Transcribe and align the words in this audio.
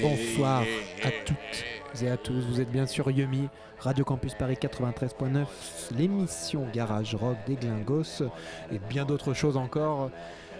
Bonsoir 0.00 0.62
à 1.02 1.10
toutes 1.24 1.64
et 2.02 2.10
à 2.10 2.16
tous. 2.16 2.40
Vous 2.46 2.60
êtes 2.60 2.70
bien 2.70 2.86
sur 2.86 3.10
Yumi, 3.10 3.48
Radio 3.80 4.04
Campus 4.04 4.34
Paris 4.34 4.56
93.9, 4.60 5.46
l'émission 5.96 6.66
Garage 6.72 7.14
Rock 7.14 7.36
des 7.46 7.56
Glingos 7.56 8.22
et 8.72 8.78
bien 8.88 9.04
d'autres 9.04 9.34
choses 9.34 9.56
encore. 9.56 10.10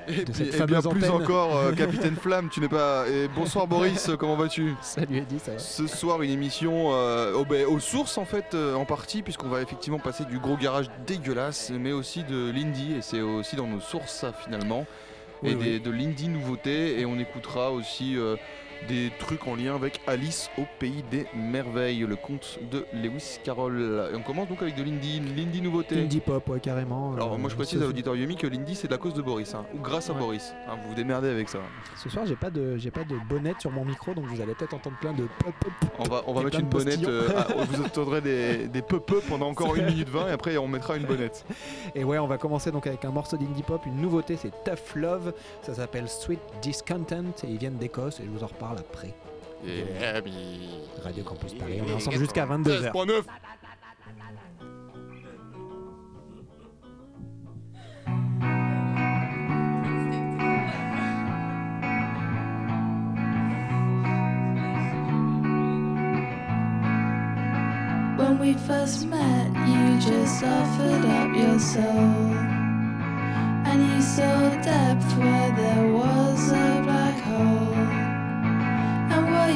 Et, 0.08 0.24
de 0.24 0.32
puis- 0.32 0.34
cette 0.50 0.60
et 0.60 0.66
bien 0.66 0.80
plus 0.80 1.04
antenne. 1.04 1.10
encore, 1.10 1.56
euh, 1.56 1.72
Capitaine 1.76 2.16
Flamme, 2.16 2.48
tu 2.50 2.60
n'es 2.60 2.68
pas. 2.68 3.04
Et 3.08 3.28
bonsoir 3.28 3.66
Boris, 3.66 4.10
comment 4.18 4.36
vas-tu? 4.36 4.74
Salut 4.80 5.18
Eddie, 5.18 5.38
ça 5.38 5.52
va 5.52 5.58
Ce 5.58 5.86
soir, 5.86 6.22
une 6.22 6.30
émission 6.30 6.92
euh, 6.92 7.34
au- 7.34 7.44
ben, 7.44 7.66
aux 7.66 7.78
sources 7.78 8.16
en 8.18 8.24
fait, 8.24 8.54
euh, 8.54 8.74
en 8.74 8.84
partie, 8.84 9.22
puisqu'on 9.22 9.48
va 9.48 9.60
effectivement 9.60 9.98
passer 9.98 10.24
du 10.24 10.38
gros 10.38 10.56
garage 10.56 10.86
dégueulasse, 11.06 11.70
mais 11.78 11.92
aussi 11.92 12.24
de 12.24 12.50
l'indie, 12.50 12.94
et 12.98 13.02
c'est 13.02 13.20
aussi 13.20 13.56
dans 13.56 13.66
nos 13.66 13.80
sources 13.80 14.12
ça 14.14 14.32
finalement, 14.32 14.86
Oui, 15.42 15.50
et 15.50 15.54
oui. 15.54 15.64
des- 15.64 15.80
de 15.80 15.90
l'indie 15.90 16.28
nouveauté, 16.28 17.00
et 17.00 17.04
on 17.06 17.18
écoutera 17.18 17.70
aussi 17.70 18.16
euh, 18.16 18.36
des 18.86 19.10
trucs 19.18 19.46
en 19.46 19.54
lien 19.56 19.74
avec 19.74 20.00
Alice 20.06 20.50
au 20.58 20.62
pays 20.78 21.02
des 21.10 21.26
merveilles, 21.34 22.00
le 22.00 22.16
conte 22.16 22.58
de 22.70 22.86
Lewis 22.92 23.38
Carroll. 23.44 24.08
Et 24.12 24.16
on 24.16 24.22
commence 24.22 24.48
donc 24.48 24.62
avec 24.62 24.76
de 24.76 24.82
l'indie, 24.82 25.20
l'indie 25.36 25.60
nouveauté. 25.60 26.00
Indie 26.02 26.20
pop, 26.20 26.48
ouais, 26.48 26.60
carrément. 26.60 27.12
Alors 27.14 27.34
Euh, 27.34 27.38
moi 27.38 27.50
je 27.50 27.54
précise 27.56 27.78
ce- 27.78 27.84
à 27.84 27.86
l'auditeur 27.86 28.14
Yumi 28.16 28.36
que 28.36 28.46
l'indie 28.46 28.74
c'est 28.74 28.86
de 28.88 28.92
la 28.92 28.98
cause 28.98 29.14
de 29.14 29.22
Boris, 29.22 29.54
hein, 29.54 29.64
ou 29.74 29.78
grâce 29.80 30.10
à. 30.10 30.12
Boris. 30.14 30.52
Hein, 30.68 30.76
vous 30.82 30.90
vous 30.90 30.94
démerdez 30.94 31.28
avec 31.28 31.48
ça. 31.48 31.58
Ce 31.96 32.08
soir, 32.08 32.24
j'ai 32.26 32.36
pas 32.36 32.50
de, 32.50 32.76
j'ai 32.76 32.90
pas 32.90 33.04
de 33.04 33.16
bonnette 33.28 33.60
sur 33.60 33.70
mon 33.70 33.84
micro, 33.84 34.14
donc 34.14 34.26
vous 34.26 34.40
allez 34.40 34.54
peut-être 34.54 34.74
entendre 34.74 34.96
plein 35.00 35.12
de 35.12 35.26
pop 35.38 35.54
pop. 35.60 35.72
On 35.98 36.04
va, 36.04 36.22
on 36.26 36.32
va 36.32 36.40
Et 36.40 36.44
mettre 36.44 36.60
une 36.60 36.68
bonnette, 36.68 37.06
euh, 37.06 37.28
à- 37.36 37.64
vous 37.64 37.82
entendrez 37.82 38.20
des, 38.20 38.68
des 38.68 38.82
peu 38.82 39.00
pendant 39.00 39.48
encore 39.48 39.74
1 39.76 39.82
minute 39.86 40.08
20 40.08 40.28
et 40.28 40.32
après 40.32 40.56
on 40.56 40.68
mettra 40.68 40.96
une 40.96 41.04
bonnette. 41.04 41.44
Et 41.94 42.04
ouais, 42.04 42.18
on 42.18 42.26
va 42.26 42.38
commencer 42.38 42.70
donc 42.70 42.86
avec 42.86 43.04
un 43.04 43.10
morceau 43.10 43.36
d'indie 43.36 43.62
pop, 43.62 43.84
une 43.86 43.96
nouveauté, 44.00 44.36
c'est 44.36 44.50
Tough 44.64 44.94
Love. 44.96 45.32
Ça 45.62 45.74
s'appelle 45.74 46.08
Sweet 46.08 46.40
Discontent 46.62 47.24
et 47.44 47.48
ils 47.48 47.58
viennent 47.58 47.76
d'Écosse 47.78 48.20
et 48.20 48.24
je 48.24 48.30
vous 48.30 48.42
en 48.44 48.48
reparle 48.48 48.67
après. 48.76 49.14
Et 49.66 49.84
Radio 51.02 51.24
Campus 51.24 51.54
Paris, 51.54 51.80
on 51.84 51.88
est 51.88 51.94
ensemble 51.94 52.18
jusqu'à 52.18 52.46
22h. 52.46 52.92
13.9 52.92 53.22
When 68.16 68.38
we 68.40 68.52
first 68.54 69.06
met, 69.06 69.46
you 69.68 70.00
just 70.00 70.42
offered 70.42 71.04
up 71.04 71.36
your 71.36 71.58
soul. 71.58 72.34
And 73.68 73.86
you 73.88 74.02
saw 74.02 74.50
depth 74.62 75.16
where 75.16 75.50
there 75.56 75.92
was 75.92 76.50
a 76.50 76.82
black 76.84 77.18
hole. 77.20 77.67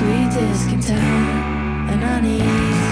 Sweet 0.00 0.30
discontent 0.32 1.00
and 1.90 2.02
unease. 2.02 2.89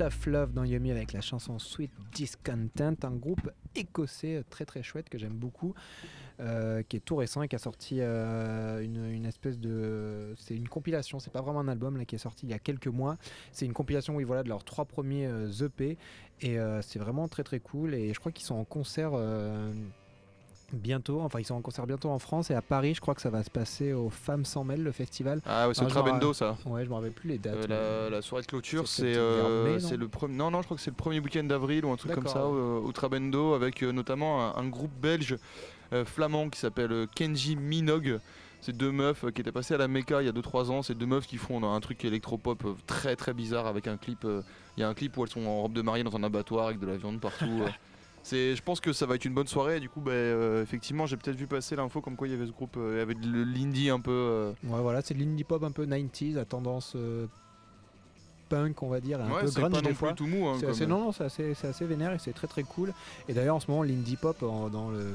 Tough 0.00 0.28
Love 0.28 0.54
dans 0.54 0.64
Yummy 0.64 0.90
avec 0.90 1.12
la 1.12 1.20
chanson 1.20 1.58
Sweet 1.58 1.90
Discontent, 2.14 2.96
un 3.02 3.10
groupe 3.10 3.50
écossais 3.74 4.36
euh, 4.36 4.42
très 4.48 4.64
très 4.64 4.82
chouette 4.82 5.10
que 5.10 5.18
j'aime 5.18 5.34
beaucoup, 5.34 5.74
euh, 6.40 6.82
qui 6.82 6.96
est 6.96 7.00
tout 7.00 7.16
récent 7.16 7.42
et 7.42 7.48
qui 7.48 7.56
a 7.56 7.58
sorti 7.58 7.96
euh, 8.00 8.82
une, 8.82 9.26
espèce 9.26 9.58
de. 9.58 10.34
C'est 10.38 10.56
une 10.56 10.70
compilation, 10.70 11.18
c'est 11.18 11.30
pas 11.30 11.42
vraiment 11.42 11.60
un 11.60 11.68
album 11.68 11.98
là 11.98 12.06
qui 12.06 12.14
est 12.14 12.18
sorti 12.18 12.46
il 12.46 12.48
y 12.48 12.54
a 12.54 12.58
quelques 12.58 12.86
mois. 12.86 13.18
C'est 13.52 13.66
une 13.66 13.74
compilation, 13.74 14.16
oui, 14.16 14.24
voilà, 14.24 14.42
de 14.42 14.48
leurs 14.48 14.64
trois 14.64 14.86
premiers 14.86 15.28
EP 15.60 15.98
et 16.40 16.58
euh, 16.58 16.80
c'est 16.80 16.98
vraiment 16.98 17.28
très 17.28 17.44
très 17.44 17.60
cool. 17.60 17.92
Et 17.92 18.14
je 18.14 18.20
crois 18.20 18.32
qu'ils 18.32 18.46
sont 18.46 18.54
en 18.54 18.64
concert. 18.64 19.12
Euh, 20.72 20.76
Bientôt, 20.76 21.20
enfin 21.20 21.38
ils 21.40 21.44
sont 21.44 21.54
en 21.54 21.60
concert 21.60 21.86
bientôt 21.86 22.10
en 22.10 22.18
France 22.18 22.50
et 22.50 22.54
à 22.54 22.62
Paris, 22.62 22.94
je 22.94 23.00
crois 23.00 23.14
que 23.14 23.20
ça 23.20 23.30
va 23.30 23.42
se 23.42 23.50
passer 23.50 23.92
au 23.92 24.10
Femmes 24.10 24.44
sans 24.44 24.64
mêle, 24.64 24.82
le 24.82 24.92
festival. 24.92 25.40
Ah 25.46 25.68
ouais, 25.68 25.74
c'est 25.74 25.82
Ah, 25.82 25.86
au 25.86 25.88
genre, 25.88 26.02
Trabendo 26.04 26.32
ça. 26.32 26.56
Ouais, 26.66 26.84
je 26.84 26.88
me 26.90 26.94
rappelle 26.94 27.12
plus 27.12 27.28
les 27.30 27.38
dates. 27.38 27.70
Euh, 27.70 28.08
la, 28.10 28.16
la 28.16 28.22
soirée 28.22 28.42
de 28.42 28.46
clôture, 28.48 28.86
C'est 28.88 29.14
euh, 29.16 29.78
le 29.96 30.08
premier. 30.08 30.34
Non, 30.36 30.50
non, 30.50 30.60
je 30.60 30.66
crois 30.66 30.76
que 30.76 30.82
c'est 30.82 30.90
le 30.90 30.96
premier 30.96 31.20
week-end 31.20 31.44
d'avril 31.44 31.84
ou 31.84 31.90
un 31.90 31.96
truc 31.96 32.12
comme 32.12 32.26
ça 32.26 32.46
ouais. 32.46 32.52
au, 32.52 32.84
au 32.86 32.92
Trabendo 32.92 33.54
avec 33.54 33.82
euh, 33.82 33.92
notamment 33.92 34.56
un, 34.56 34.60
un 34.62 34.68
groupe 34.68 34.92
belge 35.00 35.36
euh, 35.92 36.04
flamand 36.04 36.48
qui 36.50 36.58
s'appelle 36.60 36.92
euh, 36.92 37.06
Kenji 37.14 37.56
Minogue. 37.56 38.20
C'est 38.62 38.76
deux 38.76 38.92
meufs 38.92 39.24
euh, 39.24 39.30
qui 39.30 39.40
étaient 39.40 39.52
passées 39.52 39.72
à 39.74 39.78
la 39.78 39.88
Mecca 39.88 40.20
il 40.22 40.26
y 40.26 40.28
a 40.28 40.32
2-3 40.32 40.70
ans. 40.70 40.82
C'est 40.82 40.94
deux 40.94 41.06
meufs 41.06 41.26
qui 41.26 41.38
font 41.38 41.64
un 41.64 41.80
truc 41.80 42.04
électropop 42.04 42.64
euh, 42.64 42.74
très 42.86 43.16
très 43.16 43.32
bizarre 43.32 43.66
avec 43.66 43.86
un 43.88 43.96
clip. 43.96 44.24
euh, 44.26 44.42
Il 44.76 44.80
y 44.80 44.84
a 44.84 44.88
un 44.88 44.94
clip 44.94 45.16
où 45.16 45.24
elles 45.24 45.30
sont 45.30 45.44
en 45.46 45.62
robe 45.62 45.72
de 45.72 45.82
mariée 45.82 46.04
dans 46.04 46.14
un 46.14 46.22
abattoir 46.22 46.66
avec 46.66 46.78
de 46.78 46.86
la 46.86 46.96
viande 46.96 47.20
partout. 47.20 47.46
C'est, 48.22 48.54
je 48.54 48.62
pense 48.62 48.80
que 48.80 48.92
ça 48.92 49.06
va 49.06 49.14
être 49.14 49.24
une 49.24 49.32
bonne 49.34 49.46
soirée. 49.46 49.78
Et 49.78 49.80
du 49.80 49.88
coup, 49.88 50.00
bah, 50.00 50.12
euh, 50.12 50.62
effectivement, 50.62 51.06
j'ai 51.06 51.16
peut-être 51.16 51.36
vu 51.36 51.46
passer 51.46 51.74
l'info 51.76 52.00
comme 52.00 52.16
quoi 52.16 52.28
il 52.28 52.32
y 52.32 52.34
avait 52.34 52.46
ce 52.46 52.52
groupe, 52.52 52.76
euh, 52.76 52.92
il 52.94 52.98
y 52.98 53.00
avait 53.00 53.14
de 53.14 53.42
l'indie 53.42 53.90
un 53.90 54.00
peu. 54.00 54.10
euh, 54.10 54.52
Ouais, 54.64 54.80
voilà, 54.80 55.00
c'est 55.02 55.14
de 55.14 55.20
l'indie 55.20 55.44
pop 55.44 55.62
un 55.64 55.70
peu 55.70 55.86
90s 55.86 56.36
à 56.38 56.44
tendance 56.44 56.92
euh, 56.96 57.26
punk, 58.48 58.82
on 58.82 58.88
va 58.88 59.00
dire, 59.00 59.20
et 59.20 59.22
un 59.22 59.30
ouais, 59.30 59.40
peu 59.42 59.46
c'est 59.46 59.60
grunge 59.60 59.72
pas 59.72 59.80
des 59.80 59.88
non 59.88 59.94
fois. 59.94 60.08
plus 60.08 60.16
tout 60.16 60.26
mou. 60.26 60.46
hein, 60.48 60.54
C'est 60.56 60.66
comme- 60.66 60.70
assez, 60.74 60.86
non, 60.86 60.98
non, 61.04 61.12
c'est 61.12 61.24
assez, 61.24 61.54
c'est 61.54 61.68
assez 61.68 61.84
vénère 61.86 62.12
et 62.12 62.18
c'est 62.18 62.32
très 62.32 62.46
très 62.46 62.62
cool. 62.62 62.92
Et 63.28 63.32
d'ailleurs, 63.32 63.56
en 63.56 63.60
ce 63.60 63.70
moment, 63.70 63.82
l'indie 63.82 64.16
pop 64.16 64.42
en- 64.42 64.68
dans 64.68 64.90
le 64.90 65.06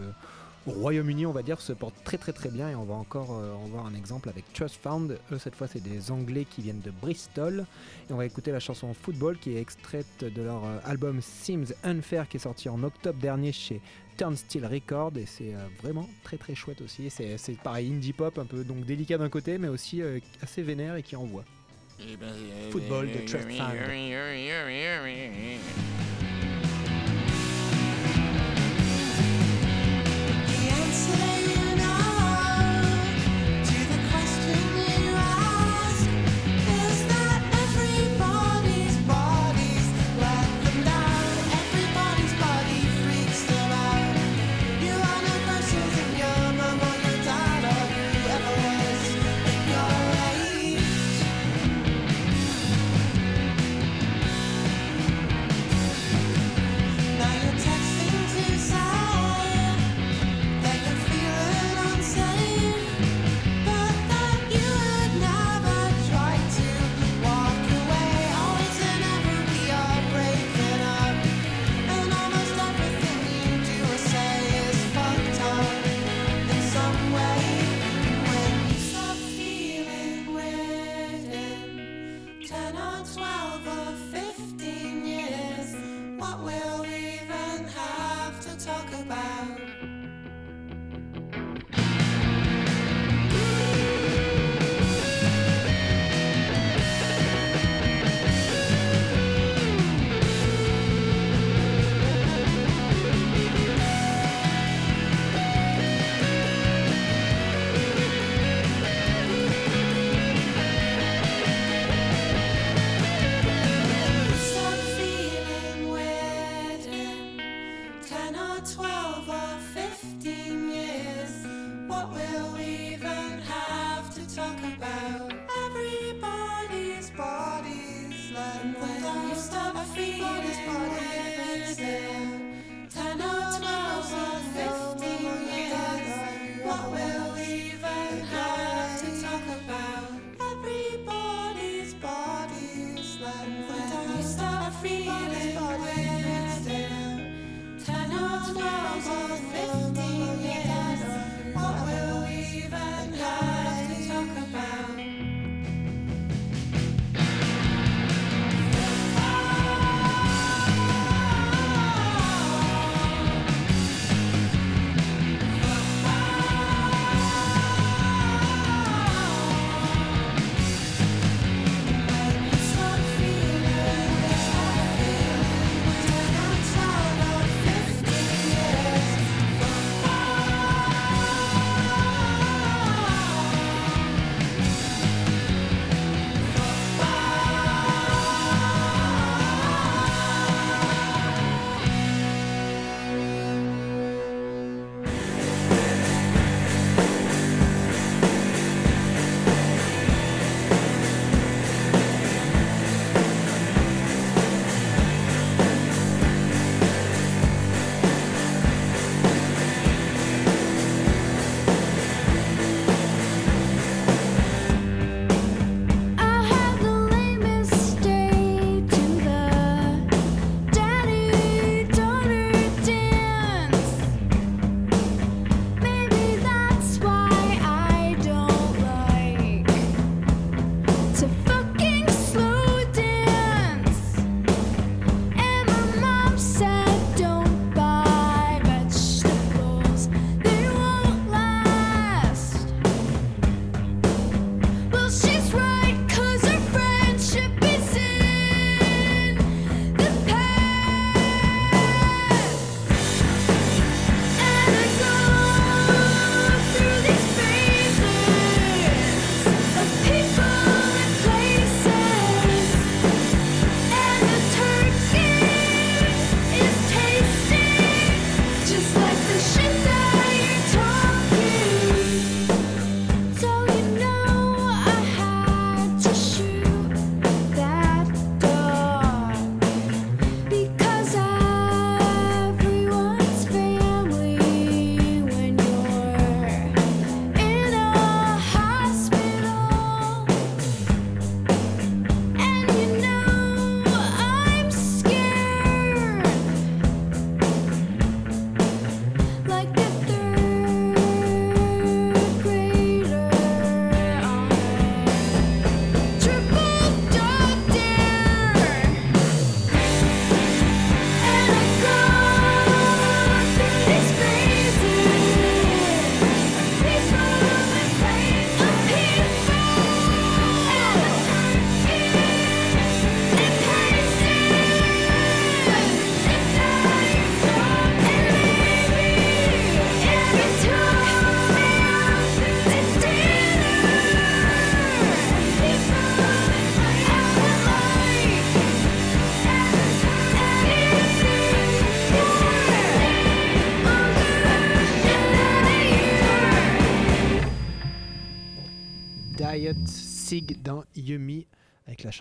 au 0.68 0.72
Royaume-Uni, 0.72 1.26
on 1.26 1.32
va 1.32 1.44
dire, 1.44 1.62
se 1.62 1.74
porte 1.74 1.96
très 2.04 2.18
très 2.18 2.34
très 2.34 2.50
bien. 2.50 2.70
Et 2.70 2.76
on 2.76 2.84
va 2.84 2.96
encore 2.96 3.32
euh, 3.32 3.54
en 3.54 3.66
voir 3.66 3.86
un 3.86 3.94
exemple 3.94 4.30
avec 4.30 4.52
Trust 4.54 4.80
Found. 4.82 5.18
Eux, 5.32 5.38
cette 5.38 5.56
fois, 5.56 5.68
c'est 5.68 5.84
des 5.84 6.12
Anglais 6.12 6.46
qui 6.46 6.62
viennent 6.62 6.82
de 6.82 6.92
Bristol. 6.92 7.66
Et 8.10 8.14
on 8.14 8.18
va 8.18 8.26
écouter 8.26 8.52
la 8.52 8.60
chanson 8.60 8.94
Football 8.94 9.38
qui 9.38 9.56
est 9.56 9.62
extraite 9.62 10.24
de 10.24 10.42
leur 10.42 10.64
euh, 10.66 10.78
album 10.86 11.22
Seems 11.22 11.74
Unfair 11.84 12.28
qui 12.28 12.38
est 12.38 12.42
sorti 12.42 12.70
en 12.70 12.84
octobre 12.84 13.20
dernier 13.20 13.52
chez 13.52 13.82
Turnstile 14.18 14.66
Records. 14.66 15.18
Et 15.18 15.26
c'est 15.26 15.54
euh, 15.54 15.66
vraiment 15.82 16.10
très 16.24 16.38
très 16.38 16.56
chouette 16.56 16.82
aussi. 16.82 17.10
C'est 17.10 17.38
c'est 17.38 17.58
pareil, 17.60 17.92
indie 17.92 18.14
pop, 18.14 18.38
un 18.38 18.46
peu 18.46 18.64
donc 18.64 18.86
délicat 18.86 19.18
d'un 19.18 19.30
côté, 19.30 19.58
mais 19.58 19.68
aussi 19.68 20.02
euh, 20.02 20.20
assez 20.42 20.62
vénère 20.62 20.96
et 20.96 21.04
qui 21.04 21.16
envoie. 21.16 21.44
Football 22.72 23.08
de 23.08 23.26
Trust 23.26 23.50
Found. 23.52 23.72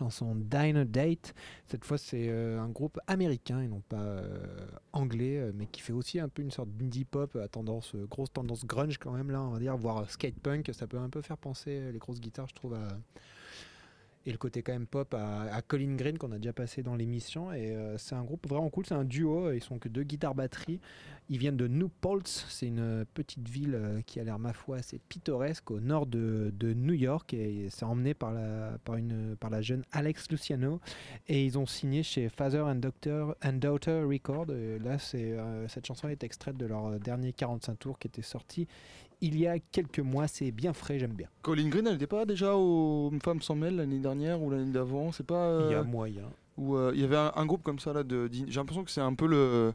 Chanson 0.04 0.34
Diner 0.34 0.84
Date. 0.84 1.34
Cette 1.66 1.84
fois, 1.84 1.98
c'est 1.98 2.28
euh, 2.28 2.60
un 2.60 2.68
groupe 2.68 2.98
américain 3.06 3.60
et 3.60 3.68
non 3.68 3.80
pas 3.88 3.96
euh, 3.96 4.66
anglais, 4.92 5.38
euh, 5.38 5.52
mais 5.54 5.66
qui 5.66 5.80
fait 5.80 5.92
aussi 5.92 6.20
un 6.20 6.28
peu 6.28 6.42
une 6.42 6.50
sorte 6.50 6.70
d'indie 6.70 7.04
pop 7.04 7.36
à 7.36 7.48
tendance, 7.48 7.94
grosse 8.10 8.32
tendance 8.32 8.64
grunge 8.64 8.98
quand 8.98 9.12
même, 9.12 9.30
là, 9.30 9.40
on 9.42 9.50
va 9.50 9.58
dire, 9.58 9.76
voire 9.76 10.08
skate 10.10 10.38
punk. 10.40 10.70
Ça 10.72 10.86
peut 10.86 10.98
un 10.98 11.08
peu 11.08 11.22
faire 11.22 11.38
penser 11.38 11.92
les 11.92 11.98
grosses 11.98 12.20
guitares, 12.20 12.48
je 12.48 12.54
trouve, 12.54 12.74
à. 12.74 12.88
Et 14.26 14.32
le 14.32 14.38
côté 14.38 14.62
quand 14.62 14.72
même 14.72 14.86
pop 14.86 15.12
à, 15.12 15.60
Colin 15.68 15.96
Green 15.96 16.16
qu'on 16.16 16.32
a 16.32 16.38
déjà 16.38 16.54
passé 16.54 16.82
dans 16.82 16.94
l'émission. 16.94 17.52
Et 17.52 17.76
c'est 17.98 18.14
un 18.14 18.24
groupe 18.24 18.48
vraiment 18.48 18.70
cool, 18.70 18.86
c'est 18.86 18.94
un 18.94 19.04
duo. 19.04 19.52
Ils 19.52 19.62
sont 19.62 19.78
que 19.78 19.90
deux 19.90 20.02
guitares 20.02 20.34
batteries. 20.34 20.80
Ils 21.30 21.38
viennent 21.38 21.56
de 21.56 21.66
New 21.66 21.88
Paltz, 21.88 22.44
c'est 22.50 22.66
une 22.66 22.80
euh, 22.80 23.04
petite 23.14 23.48
ville 23.48 23.74
euh, 23.74 24.00
qui 24.04 24.20
a 24.20 24.24
l'air, 24.24 24.38
ma 24.38 24.52
foi, 24.52 24.76
assez 24.76 24.98
pittoresque 25.08 25.70
au 25.70 25.80
nord 25.80 26.04
de, 26.04 26.52
de 26.58 26.74
New 26.74 26.92
York. 26.92 27.32
Et 27.32 27.68
c'est 27.70 27.86
emmené 27.86 28.12
par 28.12 28.30
la, 28.32 28.76
par, 28.84 28.96
une, 28.96 29.34
par 29.40 29.48
la 29.48 29.62
jeune 29.62 29.84
Alex 29.92 30.30
Luciano. 30.30 30.80
Et 31.26 31.46
ils 31.46 31.56
ont 31.58 31.64
signé 31.64 32.02
chez 32.02 32.28
Father 32.28 32.60
and, 32.66 32.74
Doctor, 32.76 33.34
and 33.42 33.54
Daughter 33.54 34.02
Record. 34.02 34.50
Et 34.50 34.78
là, 34.80 34.98
c'est, 34.98 35.32
euh, 35.32 35.66
cette 35.68 35.86
chanson 35.86 36.08
est 36.08 36.22
extraite 36.24 36.58
de 36.58 36.66
leur 36.66 37.00
dernier 37.00 37.32
45 37.32 37.78
tours 37.78 37.98
qui 37.98 38.08
était 38.08 38.20
sorti 38.22 38.68
il 39.22 39.38
y 39.38 39.46
a 39.46 39.58
quelques 39.58 40.00
mois. 40.00 40.28
C'est 40.28 40.50
bien 40.50 40.74
frais, 40.74 40.98
j'aime 40.98 41.14
bien. 41.14 41.28
Colin 41.40 41.68
Green, 41.68 41.86
elle 41.86 41.94
n'était 41.94 42.06
pas 42.06 42.26
déjà 42.26 42.54
aux 42.54 43.10
Femmes 43.22 43.40
sans 43.40 43.54
mêle 43.54 43.76
l'année 43.76 43.98
dernière 44.00 44.42
ou 44.42 44.50
l'année 44.50 44.72
d'avant 44.72 45.10
C'est 45.12 45.24
pas. 45.26 45.46
euh, 45.48 45.68
Il 45.70 45.72
y 45.72 45.74
a 45.74 45.82
moyen. 45.84 46.24
où 46.58 46.76
euh, 46.76 46.92
il 46.94 47.00
y 47.00 47.04
avait 47.04 47.16
un, 47.16 47.32
un 47.34 47.46
groupe 47.46 47.62
comme 47.62 47.78
ça 47.78 47.94
là 47.94 48.02
de 48.02 48.28
j'ai 48.30 48.44
l'impression 48.60 48.84
que 48.84 48.90
c'est 48.90 49.00
un 49.00 49.14
peu 49.14 49.26
le 49.26 49.72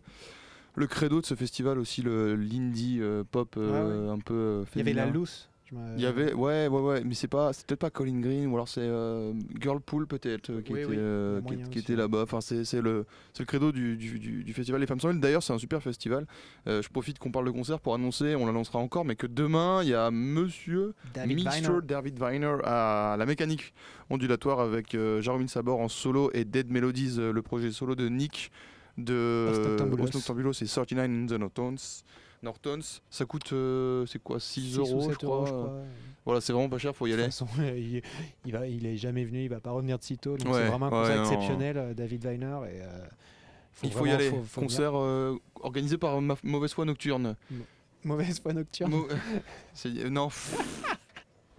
le 0.80 0.88
credo 0.88 1.22
de 1.22 1.26
ce 1.26 1.36
festival 1.36 1.78
aussi 1.78 2.02
le 2.02 2.36
l'indie 2.36 3.00
euh, 3.02 3.24
pop 3.30 3.56
euh, 3.58 4.12
un 4.12 4.20
peu 4.20 4.34
euh, 4.34 4.64
Il 4.76 4.80
y 4.80 4.82
avait 4.82 4.94
la 4.94 5.04
féminin. 5.04 5.14
loose. 5.20 5.50
il 5.72 6.02
y 6.02 6.06
avait 6.08 6.34
ouais 6.34 6.68
ouais 6.68 6.82
ouais 6.82 7.04
mais 7.04 7.14
c'est 7.14 7.28
pas 7.28 7.54
c'est 7.54 7.68
peut-être 7.68 7.80
pas 7.82 7.90
Colin 7.92 8.20
Green 8.22 8.48
ou 8.48 8.56
alors 8.56 8.68
c'est 8.68 8.90
Girlpool 9.62 10.08
peut-être 10.08 10.62
qui 10.62 10.74
Oui, 10.74 10.80
était 10.82 10.90
oui, 11.48 11.58
qui, 11.70 11.80
était 11.80 11.96
là-bas 11.96 12.24
enfin 12.24 12.42
c'est 12.42 12.82
le 12.82 13.06
le 13.40 13.46
credo 13.46 13.72
du, 13.72 13.96
du, 13.96 14.18
du- 14.20 14.44
du 14.44 14.54
festival 14.54 14.82
Les 14.82 14.88
Femmes 14.88 15.00
sans 15.00 15.14
d'ailleurs 15.14 15.44
c'est 15.44 15.54
un 15.54 15.60
super 15.60 15.82
festival 15.84 16.26
je 16.66 16.88
profite 16.90 17.20
qu'on 17.20 17.32
parle 17.32 17.46
de 17.46 17.52
concert 17.52 17.80
pour 17.80 17.94
annoncer 17.94 18.36
on 18.36 18.46
l'annoncera 18.48 18.80
encore 18.80 19.06
mais 19.06 19.16
que 19.16 19.28
demain 19.28 19.84
il 19.84 19.90
y 19.90 19.94
a 19.94 20.10
monsieur 20.12 20.94
David 21.14 21.44
Mr. 21.44 21.52
Viner. 21.52 21.80
David 21.84 22.16
Viner 22.24 22.56
à 22.64 23.16
la 23.20 23.26
mécanique 23.28 23.74
ondulatoire 24.10 24.60
avec 24.62 24.98
Jaromir 25.20 25.50
Sabor 25.50 25.80
en 25.82 25.88
solo 25.88 26.32
et 26.34 26.46
Dead 26.46 26.70
Melodies, 26.72 27.18
le 27.18 27.42
projet 27.44 27.72
solo 27.72 27.94
de 27.96 28.10
Nick 28.10 28.52
de 29.00 29.48
Os 29.52 29.60
Noctambulos. 29.60 30.10
Os 30.10 30.16
Noctambulos 30.16 30.62
et 30.62 30.66
39 30.66 31.10
in 31.12 31.26
the 31.28 31.40
Nortons. 31.40 32.04
Nortons, 32.42 33.02
ça 33.10 33.26
coûte 33.26 33.52
euh, 33.52 34.06
c'est 34.06 34.22
quoi 34.24 34.40
6 34.40 34.62
Six 34.62 34.78
ou 34.78 34.82
euros, 34.82 35.10
je 35.12 35.16
crois. 35.18 35.36
euros, 35.36 35.46
je 35.46 35.52
crois. 35.52 35.82
Voilà, 36.26 36.42
c'est 36.42 36.54
vraiment 36.54 36.70
pas 36.70 36.78
cher, 36.78 36.96
faut 36.96 37.06
y 37.08 37.10
De 37.10 37.16
aller. 37.16 37.24
toute 37.26 37.34
façon, 37.34 37.48
il, 37.76 38.02
il, 38.46 38.52
va, 38.54 38.66
il 38.68 38.86
est 38.86 38.98
jamais 38.98 39.26
venu, 39.26 39.44
il 39.44 39.50
va 39.50 39.60
pas 39.60 39.72
revenir 39.72 39.98
de 39.98 40.04
sitôt. 40.04 40.38
Donc 40.38 40.48
Ouais, 40.54 40.62
c'est 40.62 40.68
vraiment 40.70 40.86
un 40.86 40.90
concert 40.90 41.20
exceptionnel, 41.22 41.78
euh, 41.78 41.94
David 41.94 42.24
Weiner. 42.26 42.60
Et, 42.72 42.82
euh, 42.82 43.06
Il 43.84 43.92
faut 43.92 44.06
y 44.06 44.12
aller. 44.12 44.32
faut-. 44.46 44.62
Concert 44.62 44.92
euh, 44.96 45.38
organisé 45.62 45.98
par 45.98 46.22
Ma- 46.22 46.36
Mauvaise 46.44 46.74
Foi 46.74 46.86
Nocturne. 46.86 47.36
Mauvaise 48.06 48.40
foi 48.40 48.54
nocturne. 48.54 48.92
Mau- 48.92 49.08
c'est- 49.74 50.10
non. 50.10 50.30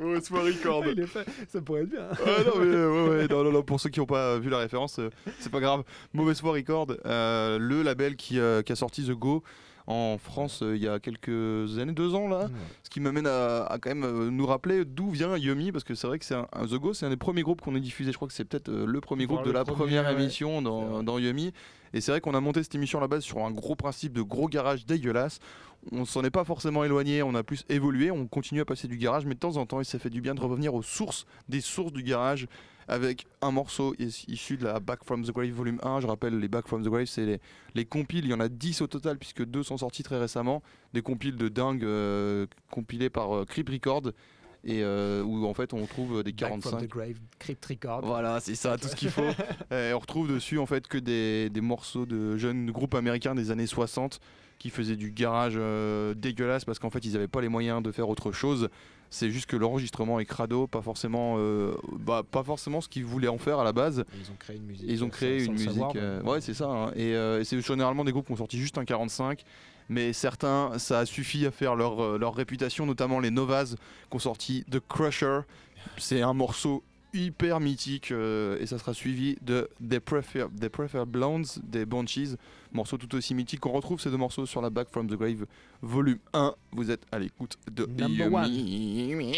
Mauvaise 0.00 0.28
Foi 0.28 0.40
Record. 0.42 0.84
Il 0.86 1.00
est 1.00 1.06
fait- 1.06 1.26
Ça 1.48 1.60
pourrait 1.60 1.82
être 1.82 1.90
bien. 1.90 2.06
Ah 2.12 2.42
non, 2.44 2.52
mais 2.58 2.66
euh, 2.66 2.90
ouais, 3.04 3.08
ouais, 3.22 3.26
non, 3.28 3.44
non, 3.44 3.52
non, 3.52 3.62
pour 3.62 3.78
ceux 3.80 3.90
qui 3.90 4.00
n'ont 4.00 4.06
pas 4.06 4.38
vu 4.38 4.50
la 4.50 4.58
référence, 4.58 4.98
euh, 4.98 5.10
c'est 5.38 5.50
pas 5.52 5.60
grave. 5.60 5.82
Mauvaise 6.12 6.40
foi 6.40 6.52
Record, 6.52 6.88
euh, 7.06 7.58
le 7.58 7.82
label 7.82 8.16
qui, 8.16 8.38
euh, 8.38 8.62
qui 8.62 8.72
a 8.72 8.76
sorti 8.76 9.04
The 9.04 9.12
Go 9.12 9.42
en 9.86 10.18
France 10.18 10.62
euh, 10.62 10.76
il 10.76 10.82
y 10.82 10.86
a 10.88 11.00
quelques 11.00 11.78
années, 11.78 11.92
deux 11.92 12.14
ans 12.14 12.28
là. 12.28 12.48
Ce 12.84 12.90
qui 12.90 13.00
m'amène 13.00 13.26
à, 13.26 13.64
à 13.64 13.78
quand 13.78 13.90
même 13.90 14.04
euh, 14.04 14.30
nous 14.30 14.46
rappeler 14.46 14.84
d'où 14.84 15.10
vient 15.10 15.36
Yumi, 15.36 15.72
parce 15.72 15.84
que 15.84 15.94
c'est 15.94 16.06
vrai 16.06 16.18
que 16.18 16.24
c'est 16.24 16.34
un, 16.34 16.46
un- 16.52 16.66
The 16.66 16.74
Go, 16.74 16.92
c'est 16.94 17.06
un 17.06 17.10
des 17.10 17.16
premiers 17.16 17.42
groupes 17.42 17.60
qu'on 17.60 17.74
a 17.74 17.80
diffusé. 17.80 18.12
Je 18.12 18.16
crois 18.16 18.28
que 18.28 18.34
c'est 18.34 18.44
peut-être 18.44 18.68
euh, 18.68 18.86
le 18.86 19.00
premier 19.00 19.26
groupe 19.26 19.44
de 19.44 19.50
la 19.50 19.64
premier, 19.64 19.76
première 19.78 20.04
ouais. 20.04 20.12
émission 20.12 20.62
dans, 20.62 21.02
dans 21.02 21.18
Yumi. 21.18 21.52
Et 21.92 22.00
c'est 22.00 22.12
vrai 22.12 22.20
qu'on 22.20 22.34
a 22.34 22.40
monté 22.40 22.62
cette 22.62 22.74
émission 22.76 22.98
à 22.98 23.02
la 23.02 23.08
base 23.08 23.24
sur 23.24 23.38
un 23.38 23.50
gros 23.50 23.74
principe 23.74 24.12
de 24.12 24.22
gros 24.22 24.46
garage 24.48 24.86
dégueulasse. 24.86 25.40
On 25.92 26.04
s'en 26.04 26.22
est 26.24 26.30
pas 26.30 26.44
forcément 26.44 26.84
éloigné, 26.84 27.22
on 27.22 27.34
a 27.34 27.42
plus 27.42 27.64
évolué, 27.68 28.10
on 28.10 28.26
continue 28.26 28.60
à 28.60 28.64
passer 28.64 28.86
du 28.86 28.98
garage, 28.98 29.24
mais 29.24 29.34
de 29.34 29.38
temps 29.40 29.56
en 29.56 29.64
temps, 29.66 29.80
il 29.80 29.84
s'est 29.86 29.98
fait 29.98 30.10
du 30.10 30.20
bien 30.20 30.34
de 30.34 30.40
revenir 30.40 30.74
aux 30.74 30.82
sources, 30.82 31.26
des 31.48 31.60
sources 31.62 31.92
du 31.92 32.02
garage, 32.02 32.46
avec 32.86 33.26
un 33.40 33.50
morceau 33.50 33.94
is- 33.98 34.24
issu 34.28 34.56
de 34.58 34.64
la 34.64 34.78
Back 34.80 35.04
from 35.04 35.24
the 35.24 35.30
Grave 35.32 35.50
volume 35.52 35.78
1. 35.82 36.00
Je 36.00 36.06
rappelle, 36.06 36.38
les 36.38 36.48
Back 36.48 36.66
from 36.68 36.82
the 36.84 36.88
Grave, 36.88 37.06
c'est 37.06 37.24
les, 37.24 37.40
les 37.74 37.84
compiles, 37.86 38.24
il 38.26 38.30
y 38.30 38.34
en 38.34 38.40
a 38.40 38.48
10 38.48 38.82
au 38.82 38.86
total, 38.88 39.16
puisque 39.16 39.44
deux 39.44 39.62
sont 39.62 39.78
sortis 39.78 40.02
très 40.02 40.18
récemment. 40.18 40.62
Des 40.92 41.00
compiles 41.02 41.36
de 41.36 41.48
dingue 41.48 41.84
euh, 41.84 42.46
compilés 42.70 43.08
par 43.10 43.34
euh, 43.34 43.44
Creep 43.46 43.70
Record, 43.70 44.08
et 44.64 44.82
euh, 44.82 45.22
où 45.22 45.46
en 45.46 45.54
fait 45.54 45.72
on 45.72 45.86
trouve 45.86 46.22
des 46.22 46.32
Back 46.32 46.48
from 46.50 46.60
45 46.60 46.86
the 46.86 46.90
grave, 46.90 47.16
Crypt 47.38 47.64
Record. 47.64 48.04
voilà, 48.04 48.40
c'est 48.40 48.54
ça, 48.54 48.76
tout 48.76 48.88
ce 48.88 48.96
qu'il 48.96 49.08
faut. 49.08 49.22
Et 49.74 49.92
on 49.94 49.98
retrouve 49.98 50.28
dessus 50.28 50.58
en 50.58 50.66
fait 50.66 50.86
que 50.88 50.98
des, 50.98 51.48
des 51.48 51.62
morceaux 51.62 52.04
de 52.04 52.36
jeunes 52.36 52.70
groupes 52.70 52.94
américains 52.94 53.34
des 53.34 53.50
années 53.50 53.66
60 53.66 54.20
qui 54.60 54.70
faisaient 54.70 54.94
du 54.94 55.10
garage 55.10 55.54
euh, 55.56 56.14
dégueulasse 56.14 56.64
parce 56.64 56.78
qu'en 56.78 56.90
fait 56.90 57.04
ils 57.04 57.14
n'avaient 57.14 57.26
pas 57.26 57.40
les 57.40 57.48
moyens 57.48 57.82
de 57.82 57.90
faire 57.90 58.08
autre 58.08 58.30
chose. 58.30 58.68
C'est 59.12 59.30
juste 59.30 59.46
que 59.46 59.56
l'enregistrement 59.56 60.20
est 60.20 60.24
crado, 60.24 60.68
pas 60.68 60.82
forcément, 60.82 61.34
euh, 61.38 61.74
bah, 61.98 62.22
pas 62.30 62.44
forcément 62.44 62.80
ce 62.80 62.88
qu'ils 62.88 63.04
voulaient 63.04 63.26
en 63.26 63.38
faire 63.38 63.58
à 63.58 63.64
la 63.64 63.72
base. 63.72 64.04
Ils 64.14 64.30
ont 64.30 64.36
créé 64.38 64.56
une 64.56 64.62
musique. 64.66 64.84
Ils 64.88 65.02
ont 65.02 65.08
euh, 65.08 65.10
créé 65.10 65.44
une 65.44 65.52
musique. 65.52 65.70
savoir, 65.70 65.92
mais- 65.94 66.30
ouais, 66.30 66.40
c'est 66.40 66.54
ça. 66.54 66.66
hein. 66.68 66.92
Et, 66.94 67.10
et 67.10 67.42
c'est 67.42 67.60
généralement 67.60 68.04
des 68.04 68.12
groupes 68.12 68.26
qui 68.26 68.32
ont 68.32 68.36
sorti 68.36 68.58
juste 68.58 68.78
un 68.78 68.84
45. 68.84 69.42
Mais 69.88 70.12
certains, 70.12 70.78
ça 70.78 71.00
a 71.00 71.06
suffi 71.06 71.44
à 71.46 71.50
faire 71.50 71.74
leur, 71.74 72.16
leur 72.18 72.36
réputation, 72.36 72.86
notamment 72.86 73.18
les 73.18 73.32
Novas 73.32 73.74
qui 74.10 74.16
ont 74.16 74.20
sorti 74.20 74.64
The 74.70 74.78
Crusher. 74.78 75.40
C'est 75.98 76.22
un 76.22 76.32
morceau 76.34 76.84
hyper 77.12 77.60
mythique 77.60 78.10
euh, 78.12 78.58
et 78.60 78.66
ça 78.66 78.78
sera 78.78 78.94
suivi 78.94 79.36
de 79.42 79.68
They 79.86 80.00
Prefer, 80.00 80.46
They 80.58 80.68
Prefer 80.68 81.04
Blondes 81.06 81.46
des 81.62 81.86
Banshees, 81.86 82.36
morceau 82.72 82.96
tout 82.96 83.14
aussi 83.14 83.34
mythique 83.34 83.60
qu'on 83.60 83.72
retrouve 83.72 84.00
ces 84.00 84.10
deux 84.10 84.16
morceaux 84.16 84.46
sur 84.46 84.60
la 84.62 84.70
Back 84.70 84.88
from 84.90 85.08
the 85.08 85.14
Grave 85.14 85.46
volume 85.82 86.18
1. 86.32 86.54
Vous 86.72 86.90
êtes 86.90 87.06
à 87.12 87.18
l'écoute 87.18 87.56
de 87.70 87.86
Number. 87.86 88.46
Yumi. 88.46 89.34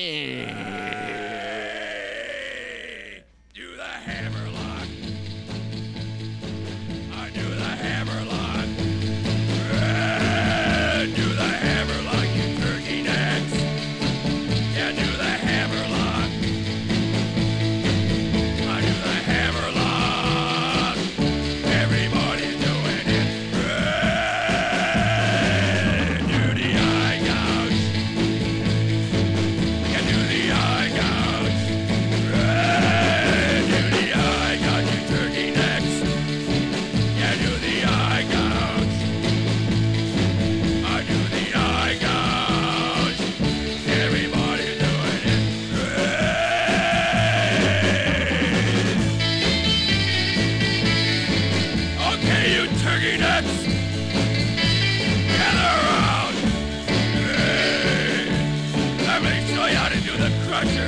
Do. 60.65 60.87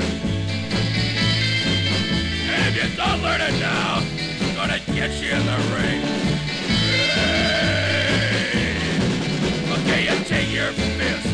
And 2.50 2.62
if 2.68 2.74
you 2.76 2.88
don't 2.96 3.22
learn 3.22 3.40
it 3.40 3.58
now, 3.58 3.98
I'm 3.98 4.54
gonna 4.54 4.78
get 4.94 5.10
you 5.20 5.30
in 5.30 5.44
the 5.44 5.58
ring. 5.74 6.00
Hey. 7.14 8.54
Okay, 9.74 10.00
you 10.04 10.24
take 10.24 10.50
your 10.52 10.72
fist, 10.72 11.26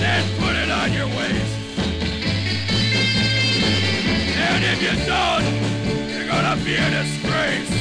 then 0.00 0.22
put 0.38 0.54
it 0.54 0.70
on 0.70 0.92
your 0.92 1.08
waist. 1.08 1.56
And 4.38 4.64
if 4.64 4.78
you 4.82 4.94
don't, 5.06 5.44
you're 6.10 6.28
gonna 6.28 6.56
be 6.64 6.74
a 6.76 6.90
disgrace. 6.90 7.72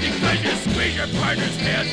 Because 0.00 0.38
you 0.44 0.52
squeeze 0.72 0.96
your 0.96 1.08
partner's 1.20 1.56
head 1.56 1.86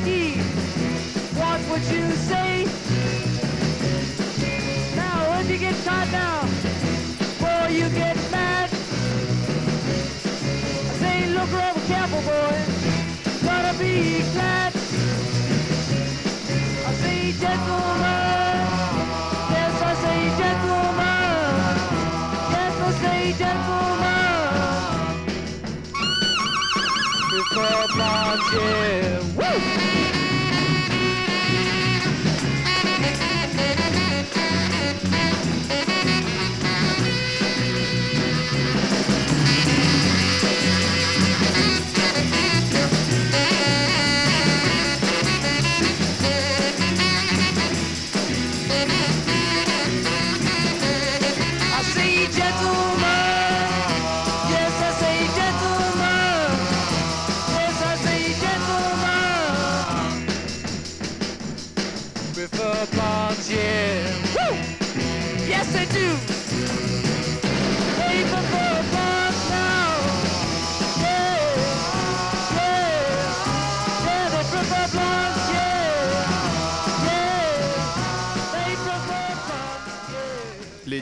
tricky. 0.00 0.40
What 1.68 1.80
you 1.92 2.10
say. 2.12 2.64
Now, 4.96 5.38
if 5.40 5.50
you 5.50 5.58
get 5.58 5.74
caught 5.84 6.10
now, 6.10 6.40
boy, 7.38 7.72
you 7.72 7.88
get 7.90 8.16
mad. 8.30 8.70
I 10.88 10.94
say, 10.98 11.26
look 11.28 11.52
over 11.52 11.86
careful, 11.86 12.22
boy. 12.22 13.46
Gotta 13.46 13.78
be 13.78 14.22
glad. 14.32 14.74
I 16.86 16.92
say, 16.94 17.32
gentlemen. 17.32 17.79
Gentlemen. 27.50 27.72
Prefer 27.72 27.94
blondes, 27.94 28.52
yeah. 28.52 30.04
Woo! 30.04 30.09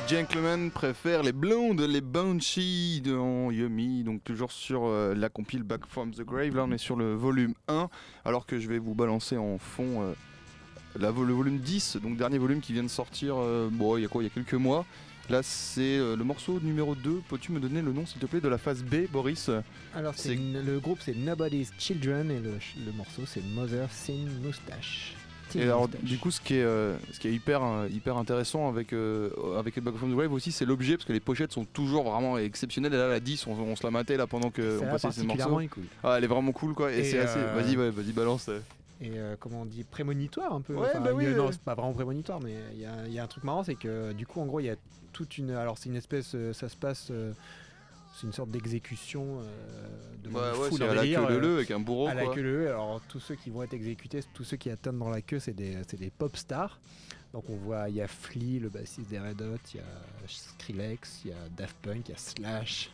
Gentlemen 0.09 0.71
préfèrent 0.71 1.23
les 1.23 1.33
blondes, 1.33 1.83
les 1.83 2.01
Banshee 2.01 3.03
dans 3.05 3.51
Yummy, 3.51 4.05
donc 4.05 4.25
toujours 4.25 4.53
sur 4.53 4.87
euh, 4.87 5.14
la 5.14 5.29
compile 5.29 5.62
Back 5.62 5.83
from 5.87 6.14
the 6.14 6.23
Grave. 6.23 6.57
Là, 6.57 6.64
on 6.64 6.73
est 6.73 6.79
sur 6.79 6.97
le 6.97 7.14
volume 7.14 7.53
1, 7.68 7.90
alors 8.25 8.47
que 8.47 8.59
je 8.59 8.68
vais 8.68 8.79
vous 8.79 8.94
balancer 8.94 9.37
en 9.37 9.59
fond 9.59 10.03
euh, 10.03 10.14
la 10.99 11.09
le 11.09 11.33
volume 11.33 11.59
10, 11.59 11.99
donc 12.03 12.16
dernier 12.16 12.38
volume 12.38 12.61
qui 12.61 12.73
vient 12.73 12.83
de 12.83 12.88
sortir, 12.88 13.35
euh, 13.37 13.68
bon, 13.71 13.99
il 13.99 14.03
y 14.03 14.05
a 14.07 14.09
quoi, 14.09 14.23
il 14.23 14.27
y 14.27 14.31
a 14.31 14.33
quelques 14.33 14.55
mois. 14.55 14.87
Là, 15.29 15.42
c'est 15.42 15.99
le 15.99 16.25
morceau 16.25 16.59
numéro 16.59 16.94
2. 16.94 17.21
Peux-tu 17.29 17.53
me 17.53 17.61
donner 17.61 17.83
le 17.83 17.92
nom, 17.92 18.07
s'il 18.07 18.18
te 18.18 18.25
plaît, 18.25 18.40
de 18.40 18.49
la 18.49 18.57
phase 18.57 18.83
B, 18.83 19.11
Boris? 19.12 19.51
Alors, 19.94 20.14
c'est 20.16 20.35
le 20.35 20.81
groupe 20.81 21.01
c'est 21.05 21.14
Nobody's 21.14 21.71
Children 21.79 22.31
et 22.31 22.40
le, 22.40 22.55
le 22.87 22.92
morceau 22.92 23.27
c'est 23.27 23.44
Mother 23.55 23.90
Sin 23.92 24.25
Moustache. 24.42 25.14
Et 25.56 25.62
alors, 25.62 25.88
du 25.88 26.18
coup, 26.18 26.30
ce 26.30 26.40
qui 26.40 26.54
est, 26.56 26.62
euh, 26.62 26.96
ce 27.12 27.18
qui 27.20 27.28
est 27.28 27.32
hyper, 27.32 27.62
euh, 27.62 27.88
hyper 27.90 28.16
intéressant 28.16 28.68
avec, 28.68 28.92
euh, 28.92 29.30
avec 29.58 29.76
les 29.76 29.82
Back 29.82 29.94
from 29.96 30.12
the 30.12 30.16
Grave 30.16 30.32
aussi, 30.32 30.52
c'est 30.52 30.64
l'objet, 30.64 30.96
parce 30.96 31.04
que 31.06 31.12
les 31.12 31.20
pochettes 31.20 31.52
sont 31.52 31.64
toujours 31.64 32.11
vraiment 32.11 32.38
exceptionnelles. 32.38 32.92
Et 32.94 32.96
là, 32.98 33.08
la 33.08 33.20
10, 33.20 33.46
on, 33.46 33.52
on 33.52 33.76
se 33.76 33.82
la 33.84 33.90
matait 33.90 34.16
là 34.16 34.26
pendant 34.26 34.50
que 34.50 34.62
on 34.76 34.78
Celle-là, 34.80 34.92
passait 34.92 35.11
ces 35.12 35.24
morceaux. 35.26 35.61
cool. 35.72 35.84
Ah, 36.04 36.14
elle 36.18 36.24
est 36.24 36.28
vraiment 36.28 36.52
cool, 36.52 36.74
quoi. 36.74 36.92
Et, 36.92 36.98
Et, 37.00 37.04
c'est 37.04 37.18
assez. 37.18 37.38
euh, 37.38 37.54
Vas-y, 37.54 37.76
ouais, 37.76 37.90
vas-y, 37.90 38.12
balance. 38.12 38.48
euh. 38.48 38.61
Et 39.00 39.11
euh, 39.14 39.37
comment 39.38 39.62
on 39.62 39.64
dit 39.64 39.84
prémonitoire 39.84 40.52
un 40.52 40.61
peu. 40.61 40.74
Ouais, 40.74 40.88
Enfin, 40.90 41.00
bah 41.00 41.11
oui, 41.14 41.26
Non, 41.34 41.50
c'est 41.52 41.61
pas 41.61 41.74
vraiment 41.74 41.92
prémonitoire, 41.92 42.40
mais 42.42 42.54
il 42.74 42.80
y 42.80 42.84
a, 42.87 43.06
il 43.06 43.12
y 43.12 43.18
a 43.18 43.22
un 43.24 43.28
truc 43.28 43.44
marrant, 43.44 43.62
c'est 43.64 43.76
que 43.76 44.12
du 44.12 44.26
coup, 44.26 44.40
en 44.40 44.46
gros, 44.46 44.58
il 44.61 44.66
y 44.66 44.70
a 44.70 44.76
toute 45.12 45.38
une. 45.38 45.52
Alors, 45.52 45.78
c'est 45.78 45.88
une 45.88 45.96
espèce. 45.96 46.34
ça 46.52 46.68
se 46.68 46.76
passe. 46.76 47.12
C'est 48.20 48.26
une 48.26 48.33
sorte 48.33 48.50
d'exécution 48.50 49.40
euh, 49.40 49.44
de 50.24 50.28
monde 50.28 50.42
ouais, 50.42 50.83
à 50.88 50.94
la 50.94 51.02
queue 51.07 51.16
euh, 51.35 51.40
leu 51.40 51.54
avec 51.57 51.70
un 51.70 51.78
bourreau, 51.81 52.09
à 52.09 52.14
la 52.14 52.26
queue 52.26 52.42
leu. 52.42 52.68
Alors 52.68 53.00
tous 53.09 53.20
ceux 53.20 53.35
qui 53.37 53.50
vont 53.50 53.62
être 53.62 53.74
exécutés, 53.74 54.20
tous 54.35 54.44
ceux 54.44 54.57
qui 54.57 54.70
atteignent 54.70 54.98
dans 54.98 55.11
la 55.11 55.22
queue, 55.22 55.38
c'est 55.38 55.52
des, 55.54 55.76
c'est 55.88 55.98
des 55.98 56.11
pop 56.11 56.37
stars. 56.37 56.78
Donc 57.33 57.44
on 57.50 57.57
voit, 57.57 57.88
il 57.90 57.96
y 57.96 58.00
a 58.00 58.09
Flea, 58.09 58.59
le 58.59 58.70
bassiste 58.70 59.09
des 59.11 59.18
Red 59.18 59.40
Hot, 59.42 59.59
il 59.74 59.76
y 59.76 59.81
a 59.81 59.85
Skrillex, 60.26 61.20
il 61.24 61.31
y 61.31 61.35
a 61.35 61.37
Daft 61.57 61.76
Punk, 61.83 62.09
il 62.09 62.12
y 62.12 62.14
a 62.14 62.18
Slash, 62.18 62.90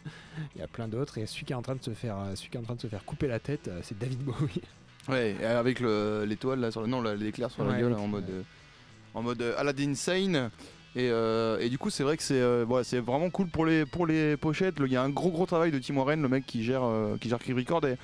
il 0.54 0.60
y 0.60 0.62
a 0.62 0.66
plein 0.66 0.88
d'autres. 0.88 1.18
Et 1.18 1.26
celui 1.26 1.44
qui 1.46 1.52
est 1.52 1.56
en 1.56 1.62
train 1.62 1.76
de 1.76 1.82
se 1.82 1.92
faire, 1.94 2.18
euh, 2.18 2.34
celui 2.34 2.50
qui 2.50 2.56
est 2.56 2.60
en 2.60 2.64
train 2.64 2.74
de 2.74 2.80
se 2.80 2.88
faire 2.88 3.04
couper 3.04 3.28
la 3.28 3.38
tête, 3.38 3.70
c'est 3.82 3.98
David 3.98 4.20
Bowie. 4.20 4.60
Ouais, 5.06 5.36
avec 5.44 5.80
le- 5.80 6.24
l'étoile 6.26 6.60
là 6.60 6.70
sur 6.70 6.80
le. 6.80 6.86
Non, 6.86 7.02
la- 7.02 7.14
l'éclair 7.14 7.50
sur 7.50 7.62
la 7.62 7.72
Ouais, 7.72 7.78
gueule 7.80 7.90
l'éclair, 7.90 8.04
en 8.04 8.08
mode. 8.08 8.30
euh, 8.30 8.42
en 9.12 9.22
mode 9.22 9.42
Aladdin 9.58 9.94
Sane. 9.94 10.50
Et, 10.96 11.08
euh, 11.10 11.58
et 11.60 11.68
du 11.68 11.78
coup, 11.78 11.90
c'est 11.90 12.04
vrai 12.04 12.16
que 12.16 12.22
c'est 12.22 12.40
euh, 12.40 12.82
c'est 12.84 13.00
vraiment 13.00 13.28
cool 13.30 13.48
pour 13.48 13.66
les, 13.66 13.84
pour 13.84 14.06
les 14.06 14.36
pochettes. 14.36 14.76
Il 14.78 14.92
y 14.92 14.96
a 14.96 15.02
un 15.02 15.08
gros 15.10 15.30
gros 15.30 15.46
travail 15.46 15.70
de 15.72 15.78
Tim 15.78 15.96
Warren, 15.96 16.22
le 16.22 16.28
mec 16.28 16.46
qui 16.46 16.62
gère, 16.62 16.84
euh, 16.84 17.16
qui 17.20 17.28
gère 17.28 17.38
Record. 17.40 17.84
Et 17.86 17.96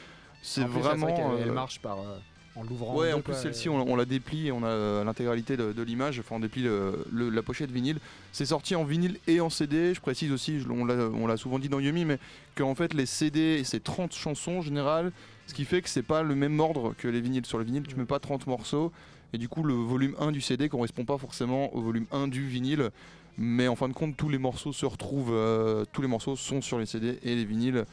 c'est 0.43 0.65
vraiment. 0.67 1.07
vrai 1.07 1.15
elle 1.43 1.51
euh, 1.51 1.53
marche 1.53 1.79
par 1.81 1.99
euh, 2.01 2.19
en 2.57 2.65
l'ouvrant. 2.65 2.97
Ouais, 2.97 3.11
deux, 3.11 3.15
en 3.17 3.21
plus 3.21 3.35
celle-ci 3.35 3.69
on, 3.69 3.77
on 3.89 3.95
la 3.95 4.05
déplie 4.07 4.49
et 4.49 4.53
on 4.53 4.65
a 4.65 5.05
l'intégralité 5.05 5.57
de, 5.57 5.73
de 5.73 5.83
l'image, 5.83 6.19
enfin 6.19 6.35
on 6.37 6.41
déplie 6.41 6.63
le- 6.65 7.05
le- 7.13 7.29
la 7.31 7.43
pochette 7.43 7.71
vinyle. 7.71 8.01
C'est 8.33 8.47
sorti 8.47 8.75
en 8.75 8.83
vinyle 8.83 9.19
et 9.29 9.41
en 9.41 9.51
CD, 9.51 9.95
je 9.95 10.01
précise 10.01 10.33
aussi, 10.33 10.59
je- 10.61 10.69
on 10.69 10.85
l'a 10.85 10.95
on 10.95 11.29
l'a 11.29 11.37
souvent 11.37 11.61
dit 11.61 11.69
dans 11.69 11.79
Yumi, 11.79 12.05
mais 12.05 12.19
qu'en 12.57 12.75
fait 12.75 12.93
les 12.93 13.07
CD 13.07 13.63
c'est 13.63 13.85
30 13.85 14.13
chansons 14.15 14.59
en 14.59 14.63
général, 14.63 15.13
ce 15.47 15.55
qui 15.55 15.65
fait 15.65 15.81
que 15.81 15.89
c'est 15.89 16.03
pas 16.03 16.23
le 16.25 16.35
même 16.35 16.59
ordre 16.59 16.95
que 16.99 17.07
les 17.07 17.21
vinyles. 17.21 17.47
Sur 17.47 17.59
le 17.59 17.65
vinyle 17.65 17.85
tu 17.87 17.95
mets 17.95 18.05
pas 18.05 18.19
30 18.19 18.49
morceaux 18.49 18.91
et 19.33 19.39
du 19.39 19.49
coup 19.49 19.63
le 19.63 19.75
volume 19.75 20.15
1 20.19 20.33
du 20.33 20.41
CD 20.41 20.69
correspond 20.69 21.05
pas 21.05 21.19
forcément 21.19 21.75
au 21.75 21.81
volume 21.81 22.07
1 22.13 22.29
du 22.29 22.47
vinyle. 22.47 22.91
Mais 23.39 23.69
en 23.69 23.77
fin 23.77 23.89
de 23.89 23.95
compte, 23.95 24.17
tous 24.17 24.29
les 24.29 24.39
morceaux 24.39 24.73
se 24.73 24.85
retrouvent, 24.85 25.33
euh, 25.33 25.85
tous 25.93 26.03
les 26.03 26.09
morceaux 26.09 26.37
sont 26.37 26.61
sur 26.61 26.79
les 26.79 26.87
CD 26.87 27.19
et 27.23 27.35
les 27.37 27.45
vinyles. 27.45 27.87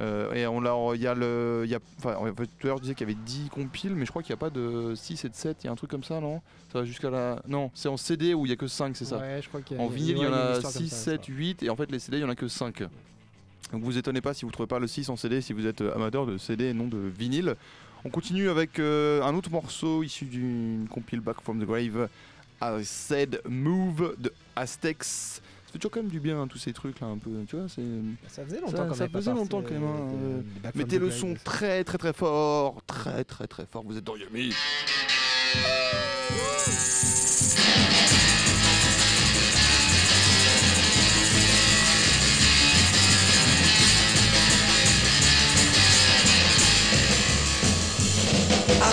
Euh, 0.00 0.32
et 0.32 0.46
on 0.46 0.60
l'a, 0.60 0.74
il 0.94 1.00
y 1.02 1.06
a 1.06 1.14
le, 1.14 1.62
il 1.64 1.70
y 1.70 1.74
a, 1.74 1.78
enfin, 1.98 2.14
tout 2.34 2.44
à 2.62 2.66
l'heure 2.66 2.76
je 2.78 2.82
disais 2.82 2.94
qu'il 2.94 3.06
y 3.08 3.12
avait 3.12 3.20
10 3.26 3.50
compiles, 3.50 3.94
mais 3.94 4.06
je 4.06 4.10
crois 4.10 4.22
qu'il 4.22 4.30
n'y 4.32 4.38
a 4.38 4.38
pas 4.38 4.50
de 4.50 4.94
6 4.94 5.24
et 5.24 5.28
de 5.28 5.34
7, 5.34 5.58
il 5.62 5.66
y 5.66 5.68
a 5.68 5.72
un 5.72 5.74
truc 5.76 5.90
comme 5.90 6.02
ça, 6.04 6.18
non? 6.20 6.40
Ça 6.72 6.78
va 6.80 6.84
jusqu'à 6.86 7.10
la, 7.10 7.42
non, 7.46 7.70
c'est 7.74 7.88
en 7.88 7.96
CD 7.98 8.32
où 8.32 8.46
il 8.46 8.50
y 8.50 8.52
a 8.52 8.56
que 8.56 8.66
5, 8.68 8.96
c'est 8.96 9.04
ça? 9.04 9.18
Ouais, 9.18 9.40
je 9.42 9.48
crois 9.48 9.60
qu'il 9.60 9.76
y 9.76 9.80
a- 9.80 9.82
En 9.82 9.88
vinyle, 9.88 10.16
il 10.16 10.22
y 10.22 10.26
en 10.26 10.32
a 10.32 10.60
comme 10.62 10.70
6, 10.70 10.88
ça, 10.88 10.96
7, 10.96 11.24
ça. 11.26 11.32
8, 11.32 11.62
et 11.62 11.68
en 11.70 11.76
fait 11.76 11.90
les 11.90 11.98
CD, 11.98 12.18
il 12.18 12.20
y 12.22 12.24
en 12.24 12.30
a 12.30 12.34
que 12.34 12.48
5. 12.48 12.82
Donc 13.72 13.82
vous 13.82 13.98
étonnez 13.98 14.20
pas 14.22 14.32
si 14.34 14.44
vous 14.44 14.50
trouvez 14.50 14.66
pas 14.66 14.78
le 14.78 14.86
6 14.86 15.08
en 15.10 15.16
CD, 15.16 15.40
si 15.42 15.52
vous 15.52 15.66
êtes 15.66 15.80
euh, 15.82 15.94
amateur 15.94 16.26
de 16.26 16.38
CD 16.38 16.66
et 16.66 16.74
non 16.74 16.86
de 16.88 16.98
vinyle. 16.98 17.56
On 18.04 18.10
continue 18.10 18.48
avec 18.48 18.78
euh, 18.78 19.22
un 19.22 19.34
autre 19.34 19.50
morceau 19.50 20.02
issu 20.02 20.24
d'une 20.24 20.86
compile 20.90 21.20
Back 21.20 21.40
from 21.42 21.60
the 21.60 21.66
Grave, 21.66 22.08
I 22.60 22.84
Said 22.84 23.40
Move 23.48 24.16
de 24.18 24.32
Aztecs. 24.56 25.04
Ça 25.04 25.40
fait 25.72 25.78
toujours 25.78 25.92
quand 25.92 26.02
même 26.02 26.10
du 26.10 26.20
bien, 26.20 26.40
hein, 26.42 26.48
tous 26.48 26.58
ces 26.58 26.72
trucs 26.72 27.00
là, 27.00 27.06
un 27.06 27.16
peu, 27.16 27.30
tu 27.48 27.56
vois, 27.56 27.66
c'est... 27.68 27.80
Ça 28.28 28.44
faisait 28.44 28.60
longtemps 28.60 28.76
Ça, 28.76 28.84
qu'on 28.86 28.94
ça 28.94 29.08
pas 29.08 29.18
faisait 29.20 29.32
longtemps 29.32 29.62
quand 29.62 29.70
même. 29.70 29.84
hein, 29.84 30.10
euh, 30.24 30.42
euh, 30.66 30.70
Mettez 30.74 30.98
le 30.98 31.10
son 31.10 31.34
très 31.44 31.84
très 31.84 31.96
très 31.96 32.12
fort, 32.12 32.82
très 32.86 33.24
très 33.24 33.46
très 33.46 33.66
fort. 33.66 33.82
Vous 33.86 33.96
êtes 33.96 34.04
dans 34.04 34.16
Yumi. 34.16 34.52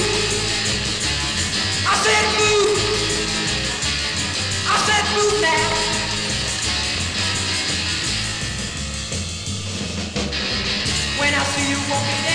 I 1.91 1.95
said 2.05 2.27
move. 2.41 2.79
I 4.73 4.77
said 4.87 5.07
move 5.17 5.37
now. 5.43 5.69
When 11.21 11.35
I 11.35 11.43
see 11.53 11.71
you 11.71 11.79
walking 11.91 12.26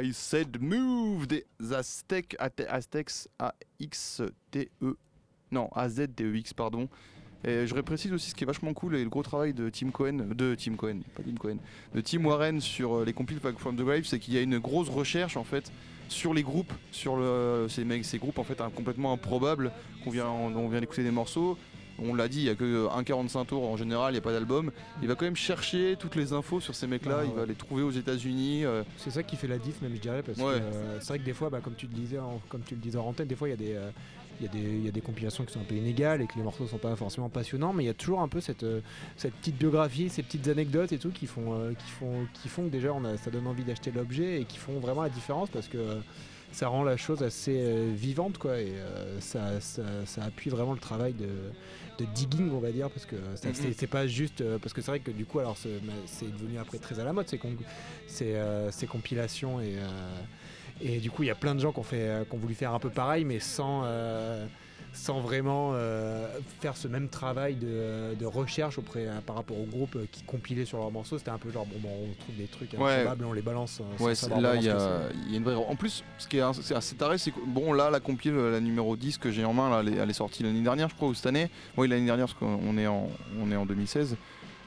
I 0.00 0.12
said 0.12 0.58
move 0.60 1.26
des 1.26 1.44
Ate- 2.38 2.66
Aztecs, 2.68 3.28
A-X-T-E. 3.38 4.96
Non, 5.50 5.68
A-Z-T-E-X, 5.74 6.54
pardon. 6.54 6.88
Et 7.44 7.66
je 7.66 7.74
précise 7.82 8.12
aussi 8.12 8.30
ce 8.30 8.34
qui 8.36 8.44
est 8.44 8.46
vachement 8.46 8.72
cool 8.72 8.94
et 8.94 9.02
le 9.02 9.10
gros 9.10 9.22
travail 9.24 9.52
de 9.52 9.68
Tim 9.68 9.90
Cohen, 9.90 10.28
de 10.32 10.54
Tim 10.54 10.76
Cohen, 10.76 11.00
pas 11.14 11.22
Tim 11.24 11.34
Cohen, 11.34 11.56
de 11.92 12.00
Tim 12.00 12.24
Warren 12.24 12.60
sur 12.60 12.98
euh, 13.00 13.04
les 13.04 13.12
compiles 13.12 13.40
from 13.58 13.74
the 13.76 13.80
Grave, 13.80 14.04
c'est 14.04 14.20
qu'il 14.20 14.34
y 14.34 14.38
a 14.38 14.42
une 14.42 14.60
grosse 14.60 14.88
recherche 14.88 15.36
en 15.36 15.42
fait 15.42 15.72
sur 16.08 16.34
les 16.34 16.44
groupes, 16.44 16.72
sur 16.92 17.16
le, 17.16 17.66
ces, 17.68 17.84
mecs- 17.84 18.04
ces 18.04 18.18
groupes 18.18 18.38
en 18.38 18.44
fait 18.44 18.62
complètement 18.76 19.12
improbables 19.12 19.72
qu'on 20.04 20.10
vient, 20.10 20.28
on 20.28 20.68
vient 20.68 20.80
d'écouter 20.80 21.02
des 21.02 21.10
morceaux. 21.10 21.58
On 21.98 22.14
l'a 22.14 22.28
dit, 22.28 22.38
il 22.40 22.44
n'y 22.44 22.50
a 22.50 22.54
que 22.54 22.88
1,45 22.88 23.46
tours 23.46 23.64
en 23.68 23.76
général, 23.76 24.10
il 24.12 24.14
n'y 24.14 24.18
a 24.18 24.22
pas 24.22 24.32
d'album. 24.32 24.70
Il 25.02 25.08
va 25.08 25.14
quand 25.14 25.24
même 25.24 25.36
chercher 25.36 25.96
toutes 25.98 26.16
les 26.16 26.32
infos 26.32 26.60
sur 26.60 26.74
ces 26.74 26.86
mecs-là, 26.86 27.18
Ah, 27.20 27.24
il 27.24 27.32
va 27.32 27.46
les 27.46 27.54
trouver 27.54 27.82
aux 27.82 27.90
États-Unis. 27.90 28.64
euh, 28.64 28.82
C'est 28.96 29.10
ça 29.10 29.22
qui 29.22 29.36
fait 29.36 29.46
la 29.48 29.58
diff, 29.58 29.80
même 29.82 29.94
je 29.94 30.00
dirais, 30.00 30.22
parce 30.22 30.38
Ouais. 30.38 30.58
que 30.58 30.62
euh, 30.62 31.00
c'est 31.00 31.08
vrai 31.08 31.18
que 31.18 31.24
des 31.24 31.34
fois, 31.34 31.50
bah, 31.50 31.60
comme 31.62 31.74
tu 31.74 31.86
le 31.86 31.92
disais, 31.94 32.18
en- 32.18 32.40
comme 32.48 32.62
tu 32.62 32.74
le 32.74 32.80
disais 32.80 32.98
en 32.98 33.06
antenne, 33.06 33.28
des 33.28 33.36
fois 33.36 33.48
il 33.48 33.52
y 33.52 33.54
a 33.54 33.56
des, 33.56 33.74
euh, 33.74 33.90
il 34.40 34.46
y 34.46 34.48
a 34.48 34.52
des, 34.52 34.58
il 34.78 34.84
y 34.84 34.88
a 34.88 34.90
des 34.90 35.00
compilations 35.02 35.44
qui 35.44 35.52
sont 35.52 35.60
un 35.60 35.64
peu 35.64 35.74
inégales 35.76 36.22
et 36.22 36.26
que 36.26 36.34
les 36.36 36.42
morceaux 36.42 36.66
sont 36.66 36.78
pas 36.78 36.96
forcément 36.96 37.28
passionnants, 37.28 37.72
mais 37.72 37.84
il 37.84 37.86
y 37.86 37.90
a 37.90 37.94
toujours 37.94 38.20
un 38.22 38.28
peu 38.28 38.40
cette, 38.40 38.64
cette 39.16 39.34
petite 39.34 39.56
biographie, 39.58 40.08
ces 40.08 40.22
petites 40.22 40.48
anecdotes 40.48 40.90
et 40.92 40.98
tout 40.98 41.10
qui 41.10 41.26
font, 41.26 41.72
qui 41.78 41.90
font, 41.92 42.26
qui 42.32 42.48
font 42.48 42.64
que 42.64 42.70
déjà 42.70 42.92
on 42.92 43.04
a, 43.04 43.16
ça 43.18 43.30
donne 43.30 43.46
envie 43.46 43.62
d'acheter 43.64 43.92
l'objet 43.92 44.40
et 44.40 44.44
qui 44.44 44.58
font 44.58 44.80
vraiment 44.80 45.02
la 45.02 45.10
différence 45.10 45.50
parce 45.50 45.68
que 45.68 45.78
ça 46.52 46.68
rend 46.68 46.84
la 46.84 46.96
chose 46.96 47.22
assez 47.22 47.56
euh, 47.56 47.92
vivante 47.94 48.38
quoi 48.38 48.58
et 48.60 48.68
euh, 48.76 49.20
ça, 49.20 49.60
ça, 49.60 49.82
ça 50.06 50.22
appuie 50.24 50.50
vraiment 50.50 50.72
le 50.74 50.78
travail 50.78 51.14
de, 51.14 51.26
de 51.98 52.04
digging 52.14 52.50
on 52.52 52.58
va 52.60 52.70
dire 52.70 52.90
parce 52.90 53.06
que 53.06 53.16
ça- 53.36 53.48
Mhm. 53.48 53.74
c'est 53.76 53.86
pas 53.86 54.06
juste 54.06 54.40
euh, 54.42 54.58
parce 54.58 54.72
que 54.72 54.80
c'est 54.82 54.90
vrai 54.90 55.00
que 55.00 55.10
du 55.10 55.24
coup 55.26 55.38
alors 55.40 55.56
c'est 55.56 56.30
devenu 56.32 56.58
après 56.58 56.78
très 56.78 56.98
à 57.00 57.04
la 57.04 57.12
mode 57.12 57.28
ces, 57.28 57.38
con- 57.38 57.56
ces, 58.06 58.34
euh, 58.34 58.70
ces 58.70 58.86
compilations 58.86 59.60
et 59.60 59.76
euh, 59.78 59.88
et 60.80 60.98
du 60.98 61.10
coup 61.10 61.22
il 61.22 61.26
y 61.26 61.30
a 61.30 61.34
plein 61.34 61.54
de 61.54 61.60
gens 61.60 61.72
qui 61.72 61.78
ont 61.80 61.84
fait 61.84 62.08
euh, 62.08 62.24
qui 62.24 62.34
ont 62.34 62.38
voulu 62.38 62.54
faire 62.54 62.72
un 62.74 62.78
peu 62.78 62.90
pareil 62.90 63.24
mais 63.24 63.40
sans 63.40 63.82
euh, 63.84 64.46
sans 64.92 65.20
vraiment 65.20 65.72
euh, 65.74 66.26
faire 66.60 66.76
ce 66.76 66.86
même 66.86 67.08
travail 67.08 67.54
de, 67.54 68.14
de 68.14 68.26
recherche 68.26 68.78
auprès 68.78 69.06
euh, 69.06 69.20
par 69.24 69.36
rapport 69.36 69.58
au 69.58 69.64
groupe 69.64 69.96
euh, 69.96 70.06
qui 70.12 70.22
compilaient 70.22 70.64
sur 70.66 70.78
leurs 70.78 70.90
morceaux 70.90 71.16
c'était 71.18 71.30
un 71.30 71.38
peu 71.38 71.50
genre 71.50 71.66
bon, 71.66 71.78
bon, 71.80 71.88
on 71.88 72.22
trouve 72.22 72.36
des 72.36 72.44
trucs 72.46 72.72
Ouais. 72.78 73.04
et 73.04 73.24
on 73.24 73.32
les 73.32 73.42
balance 73.42 73.80
Ouais, 74.00 74.12
là 74.40 74.54
il 74.56 74.62
y, 74.64 74.68
a 74.68 74.78
c'est. 74.78 75.16
il 75.26 75.30
y 75.32 75.34
a 75.34 75.38
une 75.38 75.44
vraie. 75.44 75.54
En 75.54 75.76
plus, 75.76 76.04
ce 76.18 76.28
qui 76.28 76.38
est 76.38 76.40
assez 76.42 76.94
taré, 76.96 77.18
c'est 77.18 77.30
que 77.30 77.40
bon, 77.46 77.72
là, 77.72 77.90
la 77.90 78.00
compile, 78.00 78.34
la 78.34 78.60
numéro 78.60 78.96
10 78.96 79.18
que 79.18 79.30
j'ai 79.30 79.44
en 79.44 79.52
main, 79.52 79.70
là, 79.70 79.80
elle, 79.80 79.94
est, 79.94 79.96
elle 79.98 80.10
est 80.10 80.14
sortie 80.14 80.42
l'année 80.42 80.60
dernière, 80.62 80.88
je 80.88 80.94
crois, 80.94 81.08
ou 81.08 81.14
cette 81.14 81.26
année. 81.26 81.48
Oui, 81.76 81.88
l'année 81.88 82.06
dernière, 82.06 82.26
parce 82.26 82.38
qu'on 82.38 82.76
est 82.78 82.86
en, 82.86 83.08
on 83.40 83.50
est 83.50 83.56
en 83.56 83.66
2016. 83.66 84.16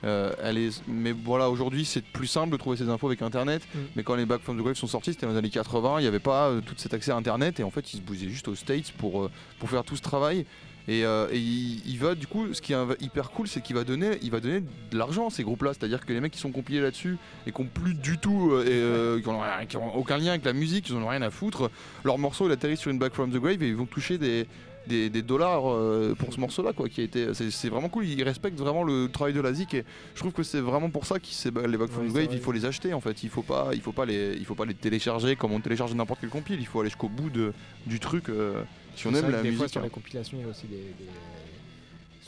Euh, 0.06 0.34
elle 0.44 0.58
est, 0.58 0.82
mais 0.88 1.12
voilà, 1.12 1.50
aujourd'hui, 1.50 1.84
c'est 1.86 2.04
plus 2.04 2.28
simple 2.28 2.52
de 2.52 2.58
trouver 2.58 2.78
ces 2.78 2.90
infos 2.90 3.08
avec 3.08 3.22
Internet. 3.22 3.64
Mm. 3.74 3.80
Mais 3.96 4.04
quand 4.04 4.16
les 4.16 4.26
Back 4.26 4.42
from 4.42 4.58
the 4.58 4.62
Grave 4.62 4.76
sont 4.76 4.88
sortis, 4.88 5.14
c'était 5.14 5.26
dans 5.26 5.32
les 5.32 5.38
années 5.40 5.50
80, 5.50 6.00
il 6.00 6.02
n'y 6.04 6.08
avait 6.08 6.20
pas 6.20 6.50
euh, 6.50 6.62
tout 6.62 6.76
cet 6.78 6.94
accès 6.94 7.12
à 7.12 7.16
Internet. 7.16 7.60
Et 7.60 7.64
en 7.64 7.72
fait, 7.72 7.94
ils 7.94 7.98
se 7.98 8.02
bougeaient 8.02 8.30
juste 8.30 8.48
aux 8.48 8.56
States 8.56 8.92
pour, 8.98 9.24
euh, 9.24 9.32
pour 9.60 9.70
faire 9.70 9.84
tout 9.84 9.96
ce 9.96 10.02
travail. 10.02 10.46
Et, 10.88 11.04
euh, 11.04 11.28
et 11.32 11.40
il, 11.40 11.82
il 11.88 11.98
va 11.98 12.14
du 12.14 12.28
coup, 12.28 12.54
ce 12.54 12.62
qui 12.62 12.74
est 12.74 12.78
hyper 13.02 13.32
cool, 13.32 13.48
c'est 13.48 13.60
qu'il 13.62 13.76
va 13.76 13.84
donner, 13.84 14.20
il 14.22 14.30
va 14.30 14.40
donner 14.40 14.60
de 14.92 14.98
l'argent 14.98 15.28
à 15.28 15.30
ces 15.32 15.44
groupes-là. 15.44 15.72
C'est-à-dire 15.74 16.06
que 16.06 16.14
les 16.14 16.22
mecs 16.22 16.32
qui 16.34 16.38
sont 16.40 16.52
compilés 16.52 16.80
là-dessus 16.82 17.18
et 17.48 17.52
qui 17.52 17.60
ont 17.60 17.66
plus 17.66 17.96
du 17.96 18.20
tout, 18.20 18.52
euh, 18.52 18.64
et, 18.64 18.70
euh, 18.70 19.20
qui, 19.20 19.28
ont, 19.28 19.40
rien- 19.40 19.66
qui 19.68 19.78
ont 19.78 19.96
aucun 19.98 20.18
lien 20.20 20.30
avec 20.30 20.46
la 20.46 20.54
musique, 20.54 20.88
ils 20.90 20.96
en 20.96 21.02
ont 21.02 21.08
rien 21.08 21.24
à 21.24 21.32
foutre. 21.32 21.72
Leur 22.04 22.20
morceau, 22.20 22.46
il 22.48 22.52
atterrit 22.52 22.78
sur 22.78 22.92
une 22.92 23.00
Back 23.00 23.16
from 23.16 23.32
the 23.32 23.38
Grave 23.38 23.64
et 23.64 23.68
ils 23.70 23.76
vont 23.76 23.88
toucher 23.88 24.20
des, 24.20 24.46
des, 24.88 25.10
des 25.10 25.22
dollars 25.22 25.70
euh, 25.72 26.16
pour 26.18 26.34
ce 26.34 26.40
morceau-là, 26.40 26.74
quoi. 26.74 26.88
Qui 26.90 27.02
a 27.02 27.04
été, 27.04 27.34
c'est, 27.34 27.70
vraiment 27.70 27.90
cool. 27.90 28.06
Ils 28.06 28.24
respectent 28.24 28.60
vraiment 28.60 28.84
le 28.84 29.08
travail 29.10 29.34
de 29.34 29.42
la 29.42 29.54
zik 29.54 29.74
et 29.74 29.84
je 30.14 30.20
trouve 30.20 30.32
que 30.34 30.44
c'est 30.44 30.60
vraiment 30.62 30.90
pour 30.90 31.06
ça 31.06 31.20
que 31.20 31.28
c'est- 31.28 31.52
bah, 31.52 31.66
les 31.68 31.78
Back 31.78 31.90
from 31.90 32.08
Ouais, 32.12 32.26
Grave, 32.26 32.34
il 32.36 32.40
faut 32.40 32.52
les 32.52 32.66
acheter 32.66 32.94
en 32.94 33.02
fait. 33.02 33.24
Il 33.24 33.30
faut 33.30 33.42
pas, 33.44 33.70
il 33.74 33.82
faut 33.82 33.92
pas 33.92 34.06
les, 34.06 34.36
il 34.38 34.46
faut 34.46 34.56
pas 34.56 34.66
les 34.66 34.74
télécharger 34.76 35.36
comme 35.36 35.52
on 35.52 35.60
télécharge 35.60 35.94
n'importe 35.96 36.20
quel 36.22 36.30
compile. 36.30 36.60
Il 36.60 36.66
faut 36.68 36.80
aller 36.82 36.90
jusqu'au 36.90 37.10
bout 37.10 37.30
de, 37.30 37.54
du 37.86 38.00
truc. 38.00 38.30
euh, 38.30 38.64
si 38.96 39.08
on 39.08 39.14
aime 39.14 39.30
la 39.30 39.42
des 39.42 39.52
fois 39.52 39.64
musique. 39.64 39.70
sur 39.70 39.82
hein. 39.82 39.84
les 39.86 39.90
compilations 39.90 40.38
il 40.38 40.44
y 40.44 40.46
a 40.46 40.50
aussi 40.50 40.68
des, 40.68 40.76
des- 40.78 41.10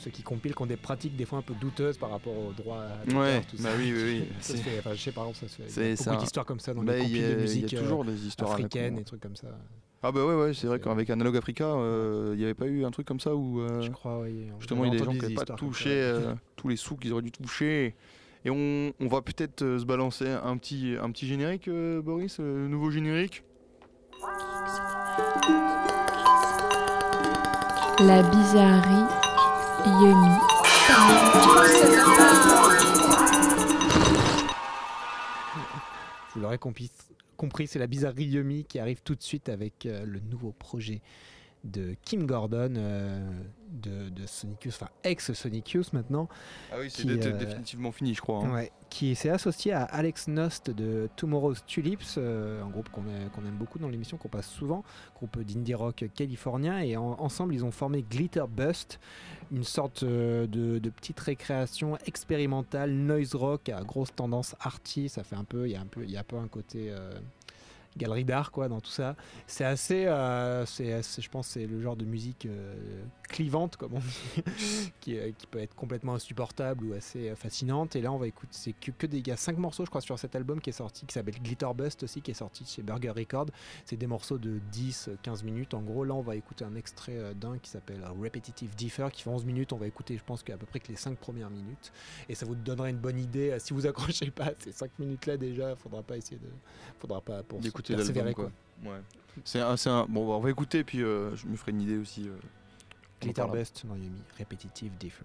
ceux 0.00 0.10
qui 0.10 0.22
compilent 0.22 0.54
qui 0.54 0.62
ont 0.62 0.66
des 0.66 0.76
pratiques 0.76 1.16
des 1.16 1.24
fois 1.24 1.38
un 1.38 1.42
peu 1.42 1.54
douteuses 1.54 1.96
par 1.98 2.10
rapport 2.10 2.32
aux 2.32 2.52
droits 2.52 2.84
Ouais, 3.14 3.40
tout 3.50 3.56
bah 3.60 3.70
ça. 3.70 3.76
oui, 3.78 3.92
oui, 3.92 4.02
oui. 4.04 4.24
Ça 4.40 4.52
se 4.56 4.58
fait, 4.62 4.78
enfin, 4.78 4.94
je 4.94 5.00
sais 5.00 5.10
par 5.12 5.24
exemple, 5.26 5.48
ça 5.48 5.48
se 5.48 5.62
fait. 5.62 5.80
Il 5.82 5.88
y 5.88 5.92
a 5.92 6.10
beaucoup 6.12 6.22
d'histoires 6.22 6.46
comme 6.46 6.60
ça 6.60 6.72
dans 6.74 6.82
Bah, 6.84 6.92
les 6.96 7.00
il 7.00 7.02
compiles 7.04 7.22
de 7.22 7.26
il 7.30 7.38
y 7.38 7.42
musique 7.42 7.74
a 7.74 7.76
euh, 7.78 7.80
toujours 7.80 8.04
des 8.04 8.26
histoires 8.26 8.52
africaines 8.52 8.98
et 8.98 9.04
trucs 9.04 9.20
comme 9.20 9.34
ça. 9.34 9.48
Ah 10.00 10.12
bah 10.12 10.24
ouais, 10.24 10.34
ouais, 10.34 10.54
c'est 10.54 10.68
vrai 10.68 10.78
qu'avec 10.78 11.10
Analog 11.10 11.36
Africa, 11.36 11.64
euh, 11.64 12.30
il 12.34 12.38
n'y 12.38 12.44
avait 12.44 12.54
pas 12.54 12.66
eu 12.66 12.84
un 12.84 12.90
truc 12.92 13.04
comme 13.04 13.18
ça 13.18 13.34
où 13.34 13.60
euh, 13.60 13.82
Je 13.82 13.90
crois, 13.90 14.24
justement 14.60 14.84
il 14.84 14.92
y 14.92 14.96
a 14.96 14.98
des 14.98 15.04
gens 15.04 15.10
qui 15.10 15.18
n'avaient 15.18 15.34
pas 15.34 15.44
touché 15.44 15.90
euh, 15.90 16.34
tous 16.54 16.68
les 16.68 16.76
sous 16.76 16.96
qu'ils 16.96 17.12
auraient 17.12 17.22
dû 17.22 17.32
toucher. 17.32 17.96
Et 18.44 18.50
on, 18.50 18.92
on 19.00 19.08
va 19.08 19.22
peut-être 19.22 19.62
euh, 19.62 19.80
se 19.80 19.84
balancer 19.84 20.28
un 20.28 20.56
petit, 20.56 20.94
un 21.02 21.10
petit 21.10 21.26
générique, 21.26 21.66
euh, 21.66 22.00
Boris, 22.00 22.38
le 22.38 22.68
nouveau 22.68 22.90
générique? 22.92 23.42
La 27.98 28.22
bizarrerie 28.22 29.08
Yumi. 29.84 30.38
Vous 36.34 36.40
l'aurez 36.40 36.58
compris, 36.58 36.92
compris, 37.38 37.68
c'est 37.68 37.78
la 37.78 37.86
bizarrerie 37.86 38.24
Yumi 38.24 38.64
qui 38.64 38.78
arrive 38.78 39.00
tout 39.02 39.14
de 39.14 39.22
suite 39.22 39.48
avec 39.48 39.86
euh, 39.86 40.04
le 40.04 40.20
nouveau 40.20 40.52
projet 40.52 41.00
de 41.64 41.94
Kim 42.04 42.26
Gordon 42.26 42.74
euh, 42.76 43.30
de, 43.70 44.08
de 44.10 44.26
Sonic 44.26 44.64
Youth, 44.64 44.74
enfin 44.80 44.90
ex-Sonic 45.04 45.72
Youth 45.72 45.92
maintenant, 45.92 46.28
Ah 46.72 46.76
oui, 46.80 46.88
c'est 46.90 47.04
dé- 47.04 47.20
euh, 47.26 47.32
définitivement 47.38 47.92
fini, 47.92 48.14
je 48.14 48.20
crois. 48.20 48.38
hein. 48.44 48.52
Ouais, 48.54 48.72
qui 48.88 49.14
s'est 49.14 49.28
associé 49.28 49.72
à 49.72 49.82
Alex 49.82 50.28
Nost 50.28 50.70
de 50.70 51.10
Tomorrow's 51.16 51.64
Tulips, 51.66 52.14
euh, 52.16 52.62
un 52.62 52.68
groupe 52.70 52.88
qu'on 52.90 53.02
aime 53.06 53.56
beaucoup 53.58 53.78
dans 53.78 53.88
l'émission, 53.88 54.16
qu'on 54.16 54.28
passe 54.28 54.48
souvent, 54.48 54.84
groupe 55.16 55.38
d'indie 55.42 55.74
rock 55.74 56.04
californien, 56.14 56.78
et 56.78 56.96
en- 56.96 57.20
ensemble 57.20 57.54
ils 57.54 57.64
ont 57.64 57.70
formé 57.72 58.04
Glitter 58.08 58.44
Bust, 58.48 58.98
une 59.52 59.64
sorte 59.64 60.04
de, 60.04 60.46
de 60.78 60.90
petite 60.90 61.20
récréation 61.20 61.98
expérimentale, 62.06 62.92
noise 62.92 63.34
rock 63.34 63.68
à 63.68 63.82
grosse 63.82 64.14
tendance 64.14 64.54
arty, 64.60 65.08
ça 65.08 65.24
fait 65.24 65.36
un 65.36 65.44
peu, 65.44 65.66
il 65.68 65.72
y 65.72 65.76
a 65.76 65.80
un 65.80 65.86
peu, 65.86 66.04
il 66.04 66.10
y 66.10 66.16
a 66.16 66.20
un 66.20 66.24
peu 66.24 66.36
un 66.36 66.48
côté 66.48 66.90
galerie 67.98 68.24
d'art 68.24 68.50
quoi 68.50 68.68
dans 68.68 68.80
tout 68.80 68.90
ça. 68.90 69.16
C'est 69.46 69.64
assez, 69.64 70.06
euh, 70.06 70.64
c'est, 70.64 71.02
je 71.02 71.28
pense, 71.28 71.48
c'est 71.48 71.66
le 71.66 71.80
genre 71.80 71.96
de 71.96 72.04
musique 72.04 72.46
euh, 72.46 72.74
clivante 73.28 73.76
comme 73.76 73.94
on 73.94 73.98
dit, 73.98 74.42
qui, 75.00 75.18
euh, 75.18 75.32
qui 75.36 75.46
peut 75.46 75.58
être 75.58 75.74
complètement 75.74 76.14
insupportable 76.14 76.86
ou 76.86 76.92
assez 76.94 77.34
fascinante. 77.34 77.96
Et 77.96 78.00
là, 78.00 78.12
on 78.12 78.18
va 78.18 78.26
écouter, 78.26 78.52
c'est 78.52 78.72
que, 78.72 79.06
des, 79.06 79.18
il 79.18 79.28
y 79.28 79.30
a 79.30 79.36
cinq 79.36 79.58
morceaux, 79.58 79.84
je 79.84 79.90
crois, 79.90 80.00
sur 80.00 80.18
cet 80.18 80.34
album 80.34 80.60
qui 80.60 80.70
est 80.70 80.74
sorti, 80.74 81.04
qui 81.04 81.12
s'appelle 81.12 81.38
Glitter 81.42 81.68
Bust 81.76 82.02
aussi, 82.04 82.22
qui 82.22 82.30
est 82.30 82.34
sorti 82.34 82.64
chez 82.64 82.82
Burger 82.82 83.10
Record. 83.10 83.46
C'est 83.84 83.96
des 83.96 84.06
morceaux 84.06 84.38
de 84.38 84.60
10-15 84.72 85.44
minutes. 85.44 85.74
En 85.74 85.82
gros, 85.82 86.04
là, 86.04 86.14
on 86.14 86.22
va 86.22 86.36
écouter 86.36 86.64
un 86.64 86.74
extrait 86.76 87.34
d'un 87.34 87.58
qui 87.58 87.70
s'appelle 87.70 88.04
Repetitive 88.20 88.74
Differ, 88.74 89.08
qui 89.12 89.22
fait 89.22 89.30
11 89.30 89.44
minutes. 89.44 89.72
On 89.72 89.76
va 89.76 89.86
écouter, 89.86 90.16
je 90.16 90.24
pense, 90.24 90.42
qu'à 90.42 90.56
peu 90.56 90.66
près 90.66 90.80
que 90.80 90.88
les 90.88 90.96
5 90.96 91.18
premières 91.18 91.50
minutes. 91.50 91.92
Et 92.28 92.34
ça 92.34 92.46
vous 92.46 92.54
donnera 92.54 92.88
une 92.88 92.98
bonne 92.98 93.18
idée. 93.18 93.56
Si 93.58 93.72
vous 93.74 93.86
accrochez 93.86 94.30
pas 94.30 94.46
à 94.46 94.52
ces 94.58 94.72
5 94.72 94.98
minutes-là 94.98 95.36
déjà, 95.36 95.76
faudra 95.76 96.02
pas 96.02 96.16
essayer 96.16 96.38
de. 96.38 96.48
Faudra 96.98 97.20
pas 97.20 97.42
pour 97.42 97.60
persévérer, 97.96 98.26
l'album, 98.26 98.50
quoi. 98.82 98.92
Ouais. 98.92 99.00
C'est 99.44 99.60
un, 99.60 99.76
c'est 99.76 99.90
un- 99.90 100.06
Bon, 100.08 100.34
on 100.34 100.40
va 100.40 100.50
écouter, 100.50 100.82
puis 100.84 101.02
euh, 101.02 101.34
je 101.36 101.46
me 101.46 101.56
ferai 101.56 101.70
une 101.72 101.80
idée 101.82 101.96
aussi 101.98 102.28
euh, 102.28 102.32
Glitterbust 103.22 103.84
dans 103.86 103.94
Yumi, 103.96 104.22
Repetitive 104.38 104.92
Differ. 104.98 105.24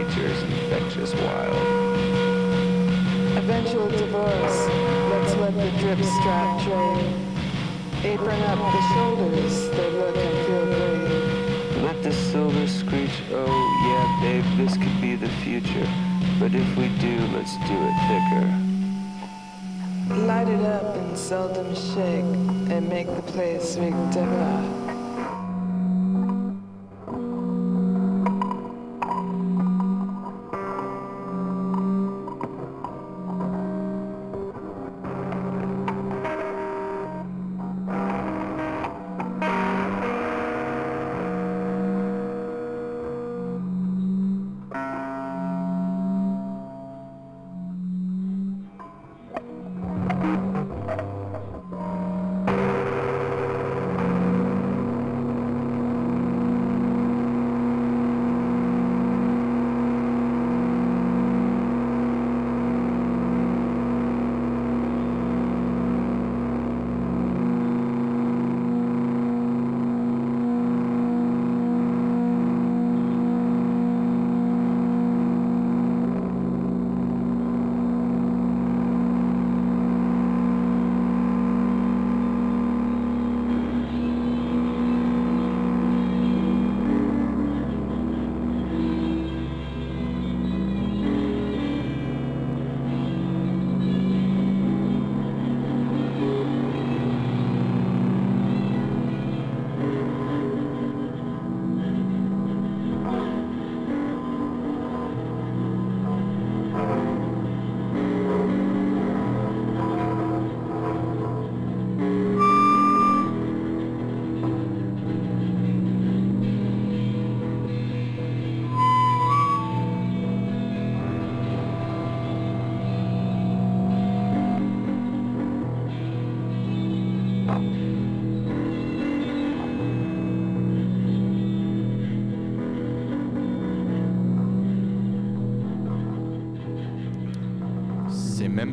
Nature's 0.00 0.42
infectious 0.42 1.14
wild. 1.14 1.98
Eventual 3.36 3.88
divorce, 3.90 4.58
let's 5.10 5.34
let 5.36 5.54
the 5.54 5.70
drip 5.78 6.02
strap 6.02 6.62
drain. 6.64 7.26
Apron 8.02 8.40
up 8.44 8.58
the 8.58 8.82
shoulders, 8.94 9.68
they 9.70 9.90
look 9.90 10.16
and 10.16 10.46
feel 10.46 10.66
great. 10.66 11.82
Let 11.82 12.02
the 12.02 12.12
silver 12.12 12.66
screech, 12.66 13.16
oh 13.32 13.46
yeah, 13.88 14.06
babe, 14.22 14.48
this 14.56 14.76
could 14.78 15.00
be 15.02 15.16
the 15.16 15.28
future. 15.44 15.88
But 16.38 16.54
if 16.54 16.76
we 16.78 16.88
do, 16.98 17.18
let's 17.34 17.54
do 17.68 17.76
it 17.88 17.96
thicker. 18.08 18.46
Light 20.24 20.48
it 20.48 20.64
up 20.64 20.96
and 20.96 21.18
seldom 21.18 21.74
shake, 21.74 22.24
and 22.72 22.88
make 22.88 23.06
the 23.06 23.22
place 23.22 23.76
rig 23.76 23.94
dipper. 24.12 24.89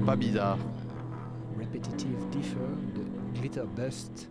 Pas 0.08 0.16
bizarre. 0.16 0.58
Repetitive 1.60 2.16
Differ 2.32 2.56
de 2.96 3.40
Glitter 3.42 3.64
Dust 3.76 4.30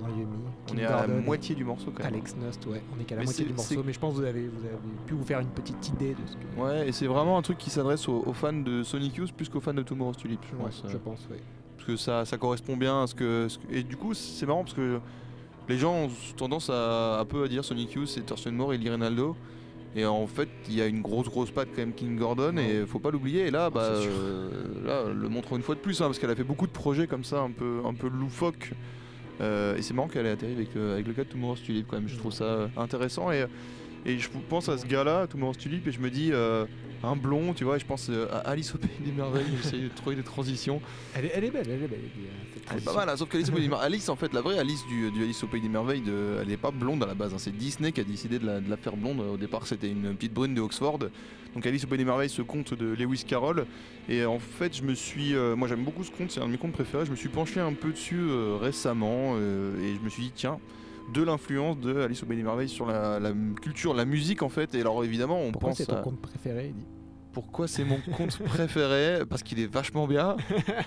dans 0.00 0.08
Yumi. 0.08 0.26
On 0.72 0.78
est 0.78 0.84
à 0.86 1.06
la 1.06 1.14
moitié 1.14 1.54
du 1.54 1.62
morceau 1.62 1.90
quand 1.94 2.02
même. 2.04 2.14
Alex 2.14 2.34
Nost, 2.36 2.64
ouais, 2.66 2.82
on 2.96 3.00
est 3.00 3.04
qu'à 3.04 3.16
la 3.16 3.20
Mais 3.20 3.24
moitié 3.26 3.44
du 3.44 3.52
morceau, 3.52 3.82
mais 3.84 3.92
je 3.92 3.98
pense 4.00 4.14
que 4.14 4.20
vous 4.20 4.24
avez, 4.26 4.48
vous 4.48 4.64
avez 4.64 4.76
pu 5.06 5.12
vous 5.12 5.24
faire 5.24 5.40
une 5.40 5.48
petite 5.48 5.88
idée 5.88 6.14
de 6.14 6.26
ce 6.26 6.36
que. 6.36 6.58
Ouais, 6.60 6.88
et 6.88 6.92
c'est 6.92 7.06
vraiment 7.06 7.36
un 7.36 7.42
truc 7.42 7.58
qui 7.58 7.68
s'adresse 7.68 8.08
aux, 8.08 8.22
aux 8.24 8.32
fans 8.32 8.54
de 8.54 8.82
Sonic 8.82 9.14
Youth 9.16 9.32
plus 9.32 9.50
qu'aux 9.50 9.60
fans 9.60 9.74
de 9.74 9.82
Tomorrow's 9.82 10.16
Tulip, 10.16 10.40
je 10.50 10.56
Ouais, 10.56 10.62
pense. 10.64 10.82
je 10.88 10.96
euh, 10.96 11.00
pense, 11.04 11.28
ouais. 11.30 11.40
parce 11.76 11.86
que 11.86 11.96
ça, 11.96 12.24
ça 12.24 12.38
correspond 12.38 12.78
bien 12.78 13.02
à 13.02 13.06
ce 13.06 13.14
que, 13.14 13.46
ce 13.48 13.58
que- 13.58 13.74
Et 13.74 13.82
du 13.82 13.98
coup, 13.98 14.14
c'est 14.14 14.46
marrant 14.46 14.62
parce 14.64 14.74
que 14.74 15.00
les 15.68 15.76
gens 15.76 15.94
ont 16.04 16.10
tendance 16.38 16.70
à 16.70 17.20
un 17.20 17.24
peu 17.26 17.44
à 17.44 17.48
dire 17.48 17.62
Sonic 17.62 17.92
Youth, 17.92 18.08
c'est 18.08 18.24
Thurston 18.24 18.52
Moore 18.52 18.72
et 18.72 18.78
Lee 18.78 18.88
Ronaldo. 18.90 19.36
Et 19.96 20.04
en 20.04 20.26
fait, 20.26 20.48
il 20.68 20.76
y 20.76 20.82
a 20.82 20.86
une 20.86 21.02
grosse 21.02 21.28
grosse 21.28 21.50
patte 21.50 21.68
quand 21.74 21.80
même 21.80 21.92
King 21.92 22.16
Gordon 22.16 22.56
et 22.58 22.86
faut 22.86 23.00
pas 23.00 23.10
l'oublier. 23.10 23.46
Et 23.46 23.50
là, 23.50 23.70
bah, 23.70 23.82
euh, 23.82 24.48
là, 24.84 25.12
le 25.12 25.28
montre 25.28 25.56
une 25.56 25.62
fois 25.62 25.74
de 25.74 25.80
plus, 25.80 26.00
hein, 26.00 26.06
parce 26.06 26.18
qu'elle 26.18 26.30
a 26.30 26.36
fait 26.36 26.44
beaucoup 26.44 26.68
de 26.68 26.72
projets 26.72 27.08
comme 27.08 27.24
ça, 27.24 27.40
un 27.40 27.50
peu, 27.50 27.80
un 27.84 27.94
peu 27.94 28.08
loufoques. 28.08 28.72
Euh, 29.40 29.76
et 29.76 29.82
c'est 29.82 29.94
marrant 29.94 30.08
qu'elle 30.08 30.26
ait 30.26 30.30
atterri 30.30 30.52
avec, 30.52 30.76
euh, 30.76 30.94
avec 30.94 31.06
le 31.06 31.12
cas 31.14 31.24
de 31.24 31.28
Tomorrow's 31.28 31.62
Tulip 31.62 31.86
quand 31.88 31.96
même. 31.96 32.08
Je 32.08 32.16
trouve 32.16 32.32
ça 32.32 32.44
euh, 32.44 32.68
intéressant 32.76 33.30
et, 33.32 33.44
et 34.06 34.18
je 34.18 34.28
pense 34.48 34.68
à 34.68 34.78
ce 34.78 34.86
gars-là, 34.86 35.26
Tomorrow's 35.26 35.58
Tulip, 35.58 35.86
et 35.86 35.92
je 35.92 36.00
me 36.00 36.10
dis 36.10 36.30
euh, 36.32 36.64
un 37.02 37.16
blond, 37.16 37.52
tu 37.54 37.64
vois. 37.64 37.76
Et 37.76 37.80
je 37.80 37.86
pense 37.86 38.08
euh, 38.10 38.26
à 38.32 38.38
Alice 38.50 38.74
au 38.74 38.78
pays 38.78 38.90
des 39.00 39.12
merveilles. 39.12 39.44
J'essaie 39.62 39.78
de 39.78 39.88
trouver 39.88 40.16
des 40.16 40.22
transitions. 40.22 40.80
Elle 41.14 41.26
est, 41.26 41.32
elle 41.34 41.44
est 41.44 41.50
belle, 41.50 41.66
elle 41.68 41.82
est 41.82 41.86
belle. 41.88 41.90
elle 41.92 42.24
est- 42.24 42.54
cette 42.54 42.62
Elle 42.72 42.78
est 42.78 42.84
pas 42.84 42.94
mal, 42.94 43.08
hein, 43.08 43.16
sauf 43.16 43.28
qu'Alice 43.28 43.48
au 43.48 43.52
Pays 43.52 43.62
des 43.62 43.68
Merveilles. 43.68 43.86
Alice, 43.86 44.08
en 44.08 44.16
fait, 44.16 44.32
la 44.32 44.40
vraie 44.40 44.58
Alice 44.58 44.84
du, 44.86 45.10
du 45.10 45.22
Alice 45.22 45.42
au 45.44 45.46
Pays 45.48 45.60
des 45.60 45.68
Merveilles, 45.68 46.00
de- 46.02 46.38
elle 46.40 46.48
n'est 46.48 46.56
pas 46.56 46.70
blonde 46.70 47.02
à 47.02 47.06
la 47.06 47.14
base. 47.14 47.32
hein. 47.34 47.38
C'est 47.38 47.56
Disney 47.56 47.92
qui 47.92 48.00
a 48.00 48.04
décidé 48.04 48.38
de 48.38 48.46
la, 48.46 48.60
de 48.60 48.68
la 48.70 48.76
faire 48.76 48.96
blonde. 48.96 49.20
Au 49.20 49.36
départ, 49.36 49.66
c'était 49.66 49.90
une 49.90 50.14
petite 50.14 50.32
brune 50.34 50.54
de 50.54 50.60
Oxford. 50.60 50.98
Donc, 51.54 51.66
Alice 51.66 51.84
au 51.84 51.88
Pays 51.88 51.98
des 51.98 52.04
Merveilles, 52.04 52.28
ce 52.30 52.42
conte 52.42 52.74
de 52.74 52.94
Lewis 52.94 53.24
Carroll. 53.26 53.66
Et 54.08 54.24
en 54.24 54.38
fait, 54.38 54.76
je 54.76 54.82
me 54.82 54.94
suis. 54.94 55.34
euh, 55.34 55.56
moi, 55.56 55.68
j'aime 55.68 55.84
beaucoup 55.84 56.04
ce 56.04 56.10
conte, 56.10 56.30
c'est 56.30 56.40
un 56.40 56.46
de 56.46 56.52
mes 56.52 56.58
contes 56.58 56.72
préférés. 56.72 57.04
Je 57.06 57.10
me 57.10 57.16
suis 57.16 57.28
penché 57.28 57.60
un 57.60 57.72
peu 57.74 57.90
dessus 57.92 58.18
euh, 58.20 58.56
récemment 58.60 59.34
euh, 59.36 59.76
et 59.82 59.94
je 59.96 60.00
me 60.00 60.08
suis 60.08 60.22
dit, 60.24 60.32
tiens. 60.34 60.58
De 61.12 61.22
l'influence 61.22 61.78
de 61.80 61.96
Alice 62.00 62.22
au 62.22 62.26
Pays 62.26 62.36
des 62.36 62.42
Merveilles 62.44 62.68
sur 62.68 62.86
la, 62.86 63.18
la 63.18 63.32
culture, 63.60 63.94
la 63.94 64.04
musique 64.04 64.42
en 64.42 64.48
fait. 64.48 64.74
Et 64.74 64.80
alors 64.80 65.02
évidemment, 65.04 65.40
on 65.40 65.50
Pourquoi 65.50 65.70
pense 65.70 65.78
c'est 65.78 65.86
ton 65.86 65.96
à- 65.96 66.02
conte 66.02 66.20
préféré 66.20 66.68
Eddie? 66.68 66.86
Pourquoi 67.32 67.66
c'est 67.68 67.84
mon 67.84 67.98
conte 68.16 68.38
préféré? 68.44 69.24
Parce 69.28 69.42
qu'il 69.42 69.58
est 69.60 69.66
vachement 69.72 70.06
bien. 70.06 70.36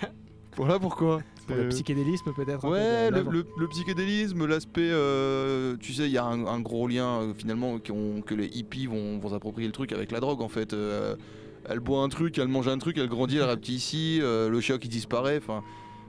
voilà 0.57 0.79
pourquoi. 0.79 1.19
Pour 1.47 1.57
le 1.57 1.63
Euh, 1.63 1.69
psychédélisme 1.69 2.31
peut-être 2.33 2.61
peu 2.61 2.67
Ouais, 2.69 3.09
le, 3.09 3.17
l'œuvre 3.17 3.31
le- 3.31 3.45
le 3.57 3.67
psychédélisme, 3.67 4.45
l'aspect, 4.45 4.89
euh, 4.91 5.75
tu 5.79 5.93
sais, 5.93 6.03
il 6.05 6.11
y 6.11 6.17
a 6.17 6.23
un, 6.25 6.45
un 6.47 6.59
gros 6.61 6.87
lien 6.87 7.21
euh, 7.21 7.33
finalement 7.33 7.79
que 7.79 8.33
les 8.33 8.45
hippies 8.47 8.85
vont, 8.87 9.19
vont 9.19 9.29
s'approprier 9.29 9.67
le 9.67 9.73
truc 9.73 9.91
avec 9.91 10.11
la 10.11 10.19
drogue 10.21 10.41
en 10.41 10.47
fait. 10.47 10.71
Euh, 10.73 11.15
elle 11.67 11.79
boit 11.81 12.01
un 12.01 12.09
truc, 12.09 12.37
elle 12.37 12.47
mange 12.47 12.67
un 12.69 12.77
truc, 12.77 12.97
elle 12.97 13.09
grandit, 13.09 13.37
elle 13.37 13.43
rapetisse 13.49 13.75
ici, 13.93 14.19
le 14.21 14.59
chat 14.61 14.77
qui 14.77 14.87
disparaît. 14.87 15.37
Enfin, 15.37 15.63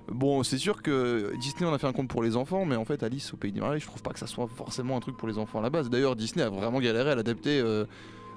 bon, 0.09 0.43
c'est 0.43 0.59
sûr 0.59 0.83
que 0.83 1.35
Disney 1.41 1.69
en 1.69 1.73
a 1.75 1.79
fait 1.79 1.87
un 1.87 1.93
conte 1.93 2.09
pour 2.09 2.23
les 2.23 2.37
enfants, 2.37 2.65
mais 2.65 2.77
en 2.77 2.85
fait, 2.85 3.03
Alice 3.03 3.33
au 3.33 3.37
pays 3.37 3.53
des 3.53 3.61
merveilles, 3.61 3.81
je 3.81 3.87
trouve 3.87 4.03
pas 4.03 4.11
que 4.13 4.19
ça 4.19 4.27
soit 4.27 4.49
forcément 4.49 4.97
un 4.97 5.01
truc 5.01 5.17
pour 5.17 5.29
les 5.29 5.39
enfants 5.39 5.59
à 5.61 5.63
la 5.63 5.71
base. 5.71 5.91
D'ailleurs, 5.91 6.17
Disney 6.17 6.45
a 6.45 6.51
vraiment 6.51 6.81
galéré 6.81 7.11
à 7.11 7.15
l'adapter. 7.15 7.61
euh, 7.61 7.85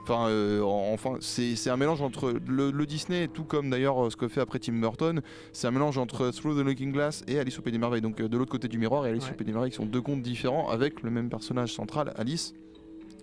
Enfin, 0.10 0.30
euh, 0.30 0.62
enfin, 0.62 1.18
c'est 1.20 1.70
un 1.70 1.76
mélange 1.76 2.02
entre 2.02 2.34
le, 2.48 2.72
le 2.72 2.86
Disney, 2.86 3.28
tout 3.28 3.44
comme 3.44 3.70
d'ailleurs 3.70 4.06
euh, 4.06 4.10
ce 4.10 4.16
que 4.16 4.30
fait 4.30 4.40
après 4.40 4.58
Tim 4.58 4.80
Burton, 4.80 5.22
c'est 5.52 5.68
un 5.68 5.72
mélange 5.72 5.98
entre 5.98 6.30
Through 6.32 6.56
the 6.56 6.64
Looking 6.66 6.94
Glass 6.94 7.26
et 7.28 7.38
Alice 7.40 7.60
au 7.60 7.62
Pays 7.62 7.74
des 7.74 7.78
Merveilles. 7.78 8.00
Donc 8.00 8.22
de 8.22 8.38
l'autre 8.38 8.50
côté 8.54 8.70
du 8.70 8.78
miroir 8.78 9.06
et 9.06 9.10
Alice 9.10 9.26
Ouais. 9.26 9.32
au 9.32 9.36
Pays 9.36 9.46
des 9.46 9.52
Merveilles 9.52 9.72
qui 9.72 9.76
sont 9.76 9.86
deux 9.86 10.00
contes 10.02 10.22
différents 10.22 10.70
avec 10.70 11.02
le 11.04 11.12
même 11.12 11.28
personnage 11.30 11.74
central, 11.74 12.14
Alice. 12.16 12.54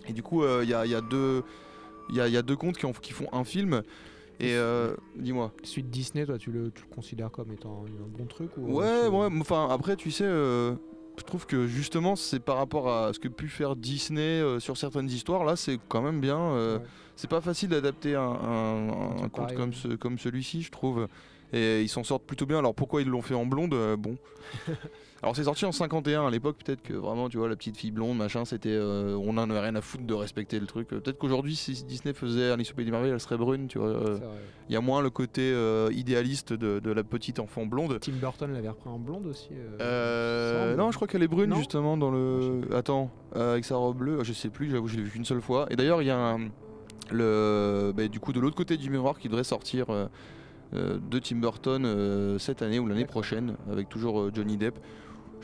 Et 0.07 0.13
du 0.13 0.21
coup, 0.21 0.43
euh, 0.43 0.59
il 0.61 0.69
y, 0.69 0.75
a, 0.75 0.85
il 0.85 0.91
y 0.91 0.93
a 0.93 1.01
deux, 1.01 1.41
il 2.11 2.17
y 2.17 2.21
a, 2.21 2.27
il 2.27 2.33
y 2.35 2.37
a 2.37 2.43
deux 2.43 2.55
contes 2.55 2.77
qui 2.77 3.13
font 3.13 3.29
un 3.33 3.43
film. 3.45 3.81
Et 4.39 4.53
euh, 4.55 4.95
dis-moi. 5.15 5.51
Suite 5.63 5.89
Disney, 5.89 6.25
toi 6.25 6.37
tu 6.37 6.51
le, 6.51 6.71
tu 6.71 6.83
le 6.89 6.93
considères 6.93 7.31
comme 7.31 7.51
étant 7.53 7.85
un 7.87 8.17
bon 8.17 8.25
truc 8.25 8.51
ou 8.57 8.79
Ouais, 8.79 9.07
ouais, 9.07 9.27
enfin 9.39 9.67
après, 9.71 9.95
tu 9.95 10.11
sais, 10.11 10.25
euh, 10.25 10.73
je 11.17 11.23
trouve 11.23 11.45
que 11.45 11.67
justement, 11.67 12.15
c'est 12.17 12.39
par 12.41 12.57
rapport 12.57 12.89
à 12.89 13.13
ce 13.13 13.19
que 13.19 13.29
pu 13.29 13.47
faire 13.47 13.75
Disney 13.75 14.21
euh, 14.41 14.59
sur 14.59 14.75
certaines 14.77 15.07
histoires, 15.09 15.45
là, 15.45 15.55
c'est 15.55 15.79
quand 15.87 16.01
même 16.01 16.19
bien. 16.19 16.53
Ouais. 16.53 16.81
C'est 17.15 17.29
pas 17.29 17.39
facile 17.39 17.69
d'adapter 17.69 18.15
un, 18.15 18.21
un- 19.23 19.29
conte 19.29 19.53
comme, 19.55 19.73
ce, 19.73 19.87
comme 19.95 20.17
celui-ci, 20.19 20.61
je 20.63 20.71
trouve. 20.71 21.07
Et 21.53 21.81
ils 21.81 21.87
s'en 21.87 22.03
sortent 22.03 22.25
plutôt 22.25 22.45
bien. 22.45 22.57
Alors 22.59 22.75
pourquoi 22.75 23.01
ils 23.01 23.07
l'ont 23.07 23.21
fait 23.21 23.35
en 23.35 23.45
blonde 23.45 23.73
Bon. 23.97 24.17
Alors 25.25 25.35
c'est 25.35 25.45
sorti 25.45 25.65
en 25.65 25.71
51 25.71 26.27
à 26.27 26.29
l'époque, 26.29 26.57
peut-être 26.63 26.83
que 26.83 26.93
vraiment, 26.93 27.29
tu 27.29 27.37
vois, 27.39 27.49
la 27.49 27.55
petite 27.55 27.77
fille 27.77 27.89
blonde, 27.89 28.15
machin, 28.15 28.45
c'était. 28.45 28.69
euh, 28.69 29.17
on 29.19 29.35
en 29.39 29.49
avait 29.49 29.59
rien 29.59 29.73
à 29.75 29.81
foutre 29.81 30.03
de 30.05 30.13
respecter 30.13 30.59
le 30.59 30.67
truc. 30.67 30.93
Euh, 30.93 30.99
Peut-être 30.99 31.17
qu'aujourd'hui, 31.17 31.55
si 31.55 31.71
Disney 31.83 32.13
faisait 32.13 32.51
Alice 32.51 32.71
au 32.71 32.75
Pays 32.75 32.85
des 32.85 32.91
Merveilles, 32.91 33.09
elle 33.09 33.19
serait 33.19 33.35
brune, 33.37 33.67
tu 33.67 33.79
vois. 33.79 33.87
euh. 33.87 34.19
Il 34.69 34.73
y 34.73 34.75
a 34.75 34.81
moins 34.81 35.01
le 35.01 35.09
côté 35.09 35.41
euh, 35.51 35.89
idéaliste 35.91 36.53
de, 36.53 36.77
de 36.79 36.91
la 36.91 37.03
petite 37.03 37.39
enfant 37.39 37.65
blonde. 37.65 37.97
Tim 38.01 38.11
Burton 38.21 38.53
l'avait 38.53 38.69
repris 38.69 38.87
en 38.87 38.99
blonde 38.99 39.25
aussi. 39.25 39.49
non, 40.77 40.91
je 40.91 40.95
crois 40.95 41.07
qu'elle 41.07 41.23
est 41.23 41.27
brune 41.27 41.49
Non 41.49 41.55
justement 41.55 41.97
dans 41.97 42.09
Ah, 42.11 42.15
le. 42.15 42.61
sais 42.69 42.75
Attends, 42.75 43.09
avec 43.33 43.65
sa 43.65 43.77
robe 43.77 43.97
bleue, 43.97 44.23
je 44.23 44.31
sais 44.31 44.49
plus, 44.49 44.69
j'avoue, 44.69 44.87
je 44.87 44.97
l'ai 44.97 45.03
vu 45.03 45.09
qu'une 45.09 45.25
seule 45.25 45.41
fois. 45.41 45.65
Et 45.71 45.75
d'ailleurs, 45.75 46.03
il 46.03 46.05
y 46.05 46.11
a 46.11 46.19
un. 46.19 46.49
Le, 47.11 47.93
bah, 47.97 48.07
du 48.07 48.19
coup, 48.19 48.31
de 48.31 48.39
l'autre 48.39 48.55
côté 48.55 48.77
du 48.77 48.91
miroir 48.91 49.17
qui 49.17 49.27
devrait 49.27 49.43
sortir 49.43 49.87
de 50.73 51.19
Tim 51.19 51.37
Burton 51.37 51.83
euh, 51.85 52.37
cette 52.37 52.61
année 52.61 52.79
ou 52.79 52.85
l'année 52.87 53.05
prochaine, 53.05 53.55
avec 53.71 53.87
toujours 53.89 54.19
euh, 54.19 54.31
Johnny 54.33 54.57
Depp. 54.57 54.77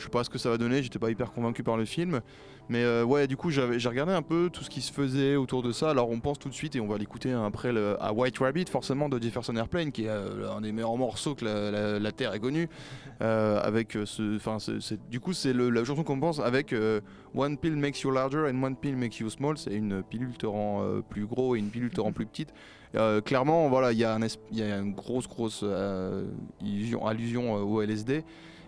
Je 0.01 0.05
sais 0.05 0.09
pas 0.11 0.23
ce 0.23 0.31
que 0.31 0.39
ça 0.39 0.49
va 0.49 0.57
donner, 0.57 0.81
j'étais 0.81 0.97
pas 0.97 1.11
hyper 1.11 1.31
convaincu 1.31 1.61
par 1.61 1.77
le 1.77 1.85
film. 1.85 2.21
Mais 2.69 2.83
euh, 2.83 3.03
ouais, 3.03 3.27
du 3.27 3.37
coup, 3.37 3.51
j'ai 3.51 3.61
regardé 3.87 4.13
un 4.13 4.23
peu 4.23 4.49
tout 4.51 4.63
ce 4.63 4.69
qui 4.71 4.81
se 4.81 4.91
faisait 4.91 5.35
autour 5.35 5.61
de 5.61 5.71
ça. 5.71 5.91
Alors, 5.91 6.09
on 6.09 6.19
pense 6.19 6.39
tout 6.39 6.49
de 6.49 6.53
suite, 6.55 6.75
et 6.75 6.79
on 6.79 6.87
va 6.87 6.97
l'écouter 6.97 7.31
après, 7.33 7.71
le, 7.71 8.01
à 8.01 8.11
White 8.11 8.39
Rabbit, 8.39 8.65
forcément, 8.65 9.09
de 9.09 9.21
Jefferson 9.21 9.55
Airplane, 9.55 9.91
qui 9.91 10.05
est 10.05 10.09
euh, 10.09 10.51
un 10.51 10.61
des 10.61 10.71
meilleurs 10.71 10.97
morceaux 10.97 11.35
que 11.35 11.45
la, 11.45 12.11
Terre 12.13 12.33
ait 12.33 12.39
connu. 12.39 12.67
Euh, 13.21 13.61
avec 13.61 13.95
ce. 14.05 14.37
Enfin, 14.37 14.57
ce- 14.57 14.79
c'est- 14.79 15.07
du 15.09 15.19
coup, 15.19 15.33
c'est 15.33 15.53
la 15.53 15.83
chanson 15.83 16.03
qu'on 16.03 16.19
pense 16.19 16.39
avec 16.39 16.73
One 17.35 17.57
pill 17.57 17.75
makes 17.75 18.01
you 18.01 18.09
larger 18.09 18.49
and 18.51 18.63
one 18.63 18.75
pill 18.75 18.95
makes 18.95 19.19
you 19.19 19.29
small. 19.29 19.55
C'est 19.59 19.75
une 19.75 20.01
pilule 20.01 20.33
te 20.35 20.47
rend 20.47 20.83
plus 21.11 21.27
gros 21.27 21.55
et 21.55 21.59
une 21.59 21.69
pilule 21.69 21.91
te 21.91 22.01
rend 22.01 22.11
plus 22.11 22.25
petite. 22.25 22.53
Clairement, 23.25 23.69
voilà, 23.69 23.91
il 23.91 23.99
y, 23.99 24.03
a 24.03 24.17
une 24.17 24.93
grosse, 24.93 25.27
grosse 25.27 25.63
allusion 27.05 27.53
au 27.53 27.81
LSD. 27.81 28.23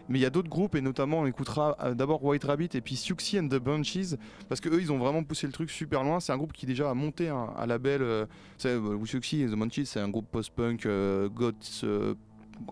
Mais 0.10 0.20
il 0.20 0.22
y 0.22 0.26
a 0.26 0.30
d'autres 0.30 0.50
groupes 0.50 0.76
et 0.76 0.82
notamment 0.82 1.20
on 1.20 1.26
écoutera 1.26 1.78
euh, 1.82 1.94
d'abord 1.94 2.24
White 2.24 2.44
Rabbit 2.44 2.70
et 2.74 2.82
puis 2.82 2.96
Siouxsie 2.98 3.40
and 3.40 3.48
the 3.48 3.56
Bunches 3.56 4.16
parce 4.50 4.60
que 4.60 4.68
eux 4.70 4.82
ils 4.82 4.92
ont 4.92 4.98
vraiment 4.98 5.24
poussé 5.24 5.48
le 5.48 5.54
truc 5.54 5.70
super 5.70 6.04
loin. 6.04 6.20
C'est 6.20 6.34
un 6.34 6.38
groupe 6.38 6.52
qui 6.54 6.66
déjà 6.66 6.90
a 6.90 6.94
monté 6.94 7.30
un, 7.30 7.50
un 7.58 7.66
label. 7.66 8.02
Euh, 8.02 8.26
euh, 8.66 9.06
Siouxsie 9.06 9.46
and 9.46 9.52
the 9.54 9.58
Bunches 9.58 9.86
c'est 9.86 10.00
un 10.02 10.10
groupe 10.10 10.28
post-punk, 10.32 10.86
euh, 10.86 11.30
goth, 11.30 11.82
euh, 11.86 12.16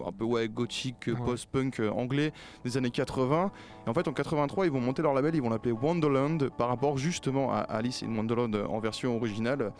un 0.05 0.11
peu 0.11 0.25
ouais 0.25 0.47
gothique, 0.49 1.07
Ouais. 1.07 1.13
post-punk 1.25 1.79
anglais 1.95 2.33
des 2.65 2.75
années 2.77 2.91
80. 2.91 3.51
Et 3.85 3.89
en 3.89 3.93
fait 3.93 4.07
en 4.07 4.13
83 4.13 4.65
ils 4.65 4.71
vont 4.71 4.81
monter 4.81 5.01
leur 5.01 5.13
label, 5.13 5.33
ils 5.33 5.41
vont 5.41 5.49
l'appeler 5.49 5.71
Wonderland 5.73 6.49
par 6.57 6.67
rapport 6.67 6.97
justement 6.97 7.51
à 7.53 7.59
Alice 7.59 8.03
in 8.03 8.13
Wonderland 8.15 8.55
en 8.69 8.79
version 8.79 9.15
originale. 9.15 9.71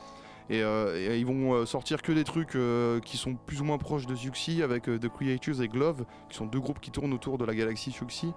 Et, 0.49 0.61
euh, 0.63 1.13
et 1.13 1.19
ils 1.19 1.25
vont 1.25 1.53
euh, 1.53 1.65
sortir 1.65 2.01
que 2.01 2.11
des 2.11 2.23
trucs 2.23 2.55
euh, 2.55 2.99
qui 2.99 3.17
sont 3.17 3.35
plus 3.35 3.61
ou 3.61 3.63
moins 3.63 3.77
proches 3.77 4.05
de 4.05 4.15
Siouxsie 4.15 4.63
avec 4.63 4.83
The 4.83 5.07
Creatures 5.07 5.61
et 5.61 5.67
Glove, 5.67 6.05
qui 6.29 6.37
sont 6.37 6.45
deux 6.45 6.59
groupes 6.59 6.79
qui 6.79 6.91
tournent 6.91 7.13
autour 7.13 7.37
de 7.37 7.45
la 7.45 7.55
galaxie 7.55 7.91
Siouxsie. 7.91 8.33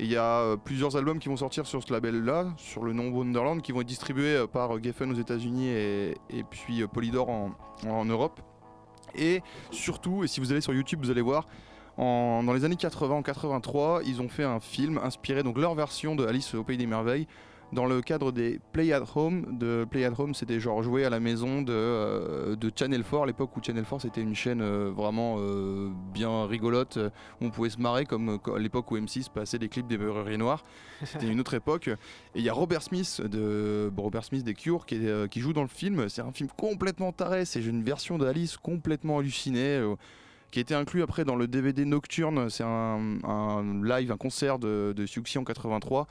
Et 0.00 0.04
il 0.04 0.10
y 0.10 0.16
a 0.16 0.56
plusieurs 0.58 0.96
albums 0.96 1.18
qui 1.18 1.28
vont 1.28 1.36
sortir 1.36 1.66
sur 1.66 1.82
ce 1.82 1.92
label-là, 1.92 2.52
sur 2.56 2.84
le 2.84 2.92
nom 2.92 3.08
Wonderland, 3.08 3.60
qui 3.62 3.72
vont 3.72 3.80
être 3.80 3.88
distribués 3.88 4.44
par 4.52 4.80
Geffen 4.80 5.10
aux 5.10 5.16
États-Unis 5.16 5.70
et, 5.70 6.44
puis 6.48 6.86
Polydor 6.86 7.28
en, 7.28 8.04
Europe. 8.04 8.40
Et 9.16 9.42
surtout, 9.72 10.22
et 10.22 10.28
si 10.28 10.38
vous 10.38 10.52
allez 10.52 10.60
sur 10.60 10.72
YouTube, 10.72 11.00
vous 11.02 11.10
allez 11.10 11.20
voir, 11.20 11.48
dans 11.96 12.52
les 12.54 12.64
années 12.64 12.76
80, 12.76 13.12
en 13.12 13.22
83, 13.22 14.02
ils 14.04 14.22
ont 14.22 14.28
fait 14.28 14.44
un 14.44 14.60
film 14.60 15.00
inspiré, 15.02 15.42
donc 15.42 15.58
leur 15.58 15.74
version 15.74 16.14
de 16.14 16.24
Alice 16.24 16.54
au 16.54 16.62
Pays 16.62 16.76
des 16.76 16.86
Merveilles, 16.86 17.26
dans 17.72 17.86
le 17.86 18.00
cadre 18.00 18.32
des 18.32 18.60
Play 18.72 18.92
at 18.92 19.04
Home. 19.14 19.58
De 19.58 19.86
Play 19.88 20.04
at 20.04 20.12
Home, 20.18 20.34
c'était 20.34 20.60
genre 20.60 20.82
jouer 20.82 21.04
à 21.04 21.10
la 21.10 21.20
maison 21.20 21.62
de, 21.62 21.72
euh, 21.72 22.56
de 22.56 22.72
Channel 22.74 23.02
4, 23.02 23.22
à 23.22 23.26
l'époque 23.26 23.56
où 23.56 23.62
Channel 23.62 23.84
4 23.84 24.02
c'était 24.02 24.22
une 24.22 24.34
chaîne 24.34 24.62
euh, 24.62 24.90
vraiment 24.94 25.36
euh, 25.38 25.90
bien 26.12 26.46
rigolote, 26.46 26.98
où 27.40 27.46
on 27.46 27.50
pouvait 27.50 27.70
se 27.70 27.78
marrer 27.78 28.06
comme 28.06 28.38
à 28.54 28.58
l'époque 28.58 28.90
où 28.90 28.96
M6 28.96 29.30
passait 29.30 29.58
des 29.58 29.68
clips 29.68 29.86
des 29.86 29.98
Beurreries 29.98 30.38
Noires. 30.38 30.64
C'était 31.04 31.28
une 31.28 31.40
autre 31.40 31.54
époque. 31.54 31.88
Et 31.88 32.38
il 32.38 32.42
y 32.42 32.48
a 32.48 32.52
Robert 32.52 32.82
Smith, 32.82 33.20
de, 33.20 33.90
bon, 33.92 34.04
Robert 34.04 34.24
Smith 34.24 34.44
des 34.44 34.54
Cure, 34.54 34.86
qui, 34.86 34.96
est, 34.96 35.28
qui 35.28 35.40
joue 35.40 35.52
dans 35.52 35.62
le 35.62 35.68
film. 35.68 36.08
C'est 36.08 36.22
un 36.22 36.32
film 36.32 36.48
complètement 36.56 37.12
taré, 37.12 37.44
c'est 37.44 37.62
une 37.62 37.82
version 37.82 38.18
d'Alice 38.18 38.56
complètement 38.56 39.18
hallucinée. 39.18 39.82
qui 40.50 40.60
a 40.60 40.62
été 40.62 40.74
inclus 40.74 41.02
après 41.02 41.24
dans 41.24 41.36
le 41.36 41.46
DVD 41.46 41.84
Nocturne, 41.84 42.48
c'est 42.48 42.64
un, 42.64 43.18
un 43.22 43.84
live, 43.84 44.10
un 44.10 44.16
concert 44.16 44.58
de, 44.58 44.94
de 44.96 45.38
en 45.38 45.44
83, 45.44 46.00
euh, 46.00 46.04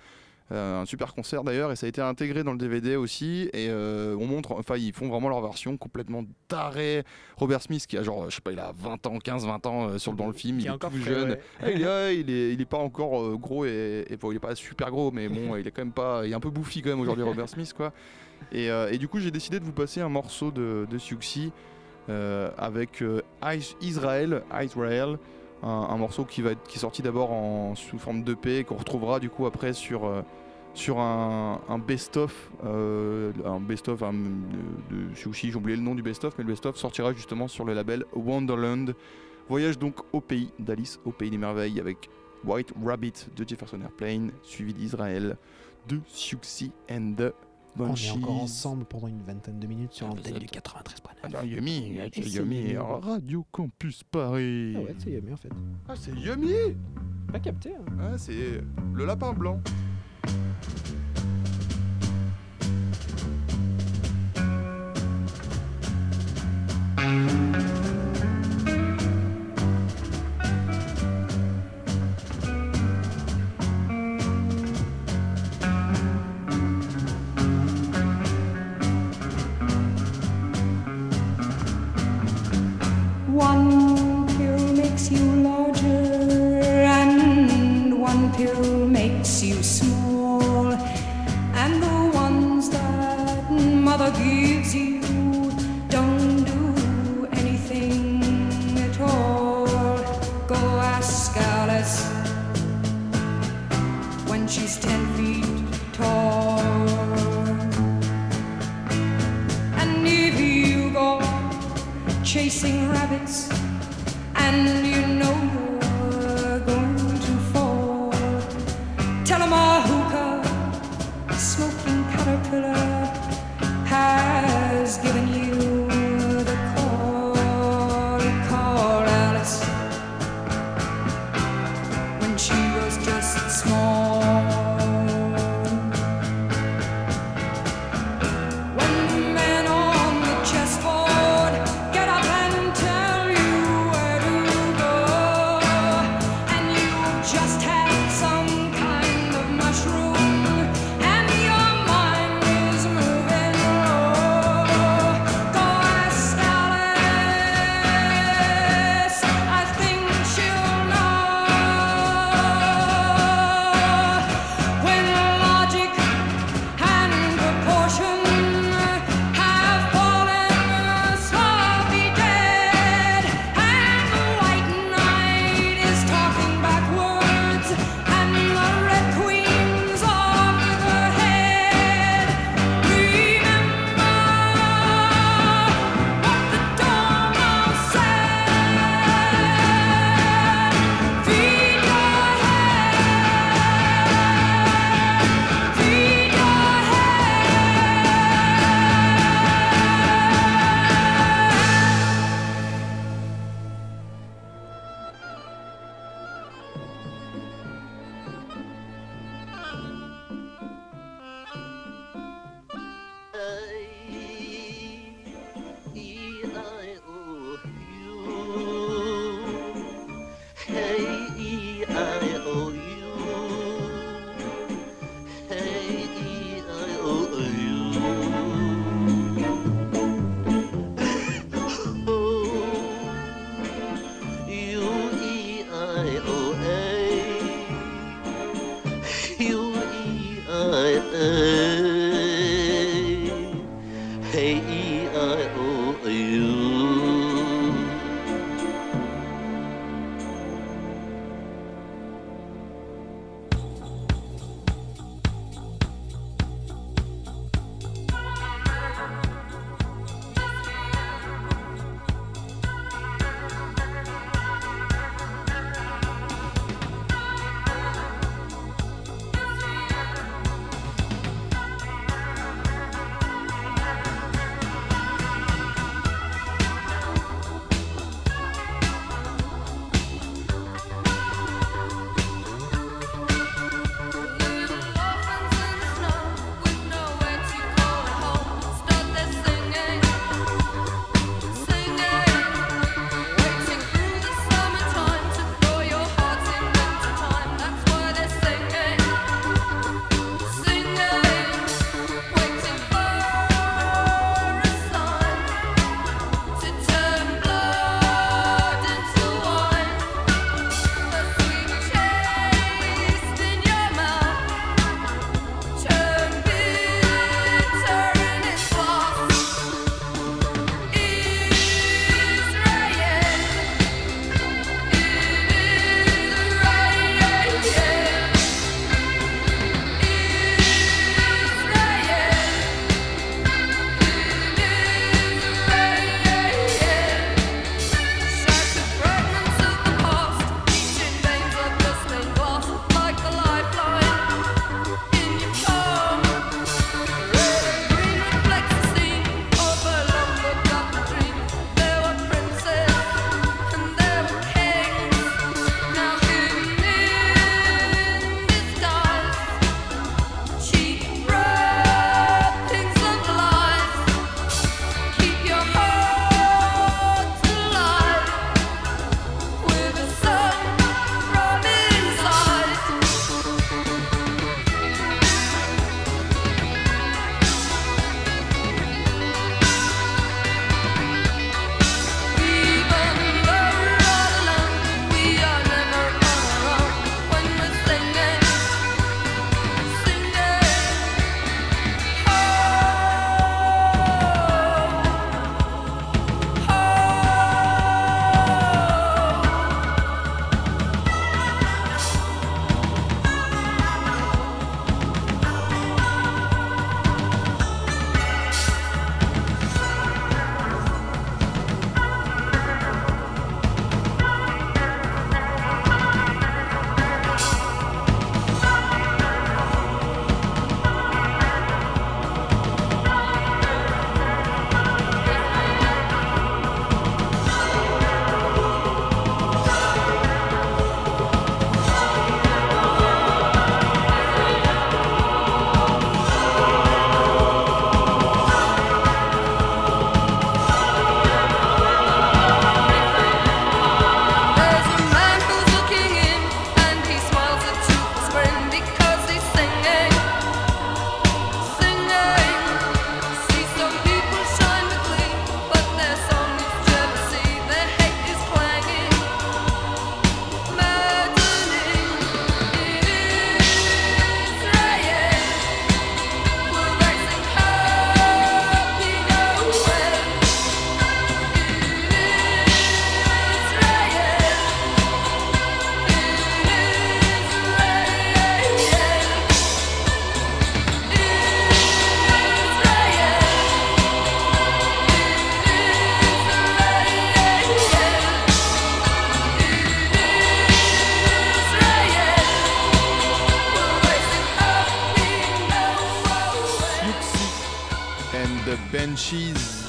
un 0.56 0.86
super 0.86 1.14
concert 1.14 1.44
d'ailleurs, 1.44 1.72
et 1.72 1.76
ça 1.76 1.86
a 1.86 1.90
été 1.90 2.02
intégré 2.02 2.44
dans 2.44 2.54
le 2.54 2.58
DVD 2.58 2.96
aussi, 2.96 3.50
et 3.54 3.68
euh, 3.70 4.16
on 4.20 4.26
montre, 4.28 4.54
enfin 4.54 4.78
ils 4.78 4.94
font 4.94 5.10
vraiment 5.10 5.28
leur 5.30 5.42
version 5.42 5.76
complètement 5.76 6.24
tarée. 6.48 7.04
Robert 7.36 7.62
Smith 7.62 7.86
qui 7.86 7.98
a 7.98 8.04
genre, 8.04 8.30
je 8.30 8.36
sais 8.36 8.42
pas, 8.42 8.52
il 8.54 8.60
a 8.60 8.74
20 8.78 9.06
ans, 9.08 9.18
15-20 9.18 9.68
ans 9.68 9.88
euh, 9.90 9.98
sur, 9.98 10.14
dans 10.14 10.28
le 10.28 10.34
film, 10.34 10.60
il 10.60 10.66
est 10.66 10.70
est 10.70 10.72
encore 10.72 10.92
jeune. 10.96 11.32
ouais. 11.32 11.40
Ah, 11.62 11.72
il, 11.72 11.82
est, 11.84 12.18
il, 12.20 12.30
est, 12.30 12.54
il 12.54 12.62
est 12.62 12.66
pas 12.66 12.78
encore 12.78 13.22
euh, 13.22 13.36
gros 13.36 13.66
et, 13.66 14.06
et 14.10 14.16
bon, 14.16 14.32
il 14.32 14.36
est 14.36 14.40
pas 14.40 14.56
super 14.56 14.90
gros, 14.90 15.12
mais 15.12 15.28
bon, 15.28 15.56
il 15.58 15.68
est 15.68 15.72
quand 15.72 15.82
même 15.84 15.92
pas, 15.92 16.22
il 16.26 16.32
est 16.32 16.36
un 16.36 16.40
peu 16.40 16.50
bouffi 16.50 16.82
quand 16.82 16.90
même 16.92 17.02
aujourd'hui 17.02 17.24
Robert 17.32 17.50
Smith 17.50 17.74
quoi. 17.76 17.92
Et, 18.52 18.70
euh, 18.72 18.90
et 18.92 18.98
du 18.98 19.08
coup 19.10 19.20
j'ai 19.20 19.32
décidé 19.32 19.60
de 19.60 19.66
vous 19.66 19.72
passer 19.74 20.00
un 20.00 20.10
morceau 20.10 20.52
de, 20.52 20.88
de 20.90 20.98
Siouxsie 20.98 21.52
euh, 22.10 22.50
avec 22.58 23.02
euh, 23.02 23.22
Is- 23.44 23.76
Israel, 23.82 24.44
Israel, 24.64 25.18
un, 25.64 25.98
morceau 25.98 26.26
qui, 26.26 26.42
va 26.42 26.52
être, 26.52 26.64
qui 26.68 26.78
est 26.78 26.82
sorti 26.82 27.02
d'abord 27.02 27.32
en, 27.32 27.76
sous 27.76 27.98
forme 27.98 28.24
d'EP 28.24 28.66
qu'on 28.66 28.76
retrouvera 28.76 29.20
du 29.20 29.30
coup 29.30 29.46
après 29.46 29.74
sur, 29.74 30.06
euh, 30.06 30.22
sur 30.74 31.00
un, 31.00 31.62
un 31.68 31.80
best-of, 31.80 32.52
euh, 32.66 33.32
un 33.46 33.60
best-of 33.60 34.02
de, 34.02 34.96
de 34.96 35.14
j'ai 35.14 35.56
oublié 35.56 35.76
le 35.76 35.84
nom 35.84 35.96
du 35.96 36.04
best-of, 36.04 36.38
mais 36.38 36.44
le 36.44 36.52
best-of 36.52 36.78
sortira 36.78 37.14
justement 37.14 37.48
sur 37.48 37.66
le 37.66 37.74
label 37.74 38.06
Wonderland. 38.14 38.96
Voyage 39.50 39.80
donc 39.80 39.96
au 40.12 40.22
pays 40.22 40.52
d'Alice, 40.60 41.00
au 41.06 41.12
pays 41.12 41.30
des 41.30 41.38
merveilles, 41.38 41.80
avec 41.80 42.10
White 42.46 42.74
Rabbit 42.84 43.28
de 43.36 43.48
Jefferson 43.48 43.80
Airplane, 43.82 44.32
suivi 44.44 44.74
d'Israël 44.74 45.38
de 45.88 46.00
Siouxsie 46.08 46.72
and 46.92 47.14
the 47.18 47.34
On 47.80 47.94
est 47.94 48.12
encore 48.12 48.42
ensemble 48.44 48.86
pendant 48.86 49.08
une 49.08 49.22
vingtaine 49.22 49.60
de 49.60 49.68
minutes 49.68 49.94
sur 49.94 50.08
Ah, 50.08 50.16
l'antenne 50.16 50.40
du 50.40 50.46
êtes- 50.46 50.52
93 50.52 51.02
Ah 51.34 51.44
Yumi, 51.46 51.98
c'est 52.14 52.22
Yumi, 52.22 52.56
Yumi. 52.62 52.78
Radio 52.78 53.46
Campus 53.52 54.04
Paris. 54.04 54.74
Ah 54.76 54.80
ouais, 54.82 54.96
c'est 54.98 55.10
Yumi 55.12 55.34
en 55.34 55.38
fait. 55.38 55.50
Ah, 55.88 55.94
c'est 55.96 56.12
Yumi 56.14 56.76
Pas 57.32 57.40
capté. 57.40 57.74
Hein. 57.76 57.86
Ah, 58.00 58.18
c'est 58.18 58.62
le 58.94 59.06
lapin 59.06 59.34
blanc. 59.34 59.60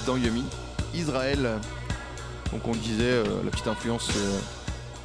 Dans 0.08 0.16
Yumi, 0.16 0.42
Israël. 0.94 1.50
Donc 2.50 2.66
on 2.66 2.72
disait 2.72 3.04
euh, 3.04 3.24
la 3.44 3.50
petite 3.50 3.66
influence 3.68 4.08
euh, 4.16 4.38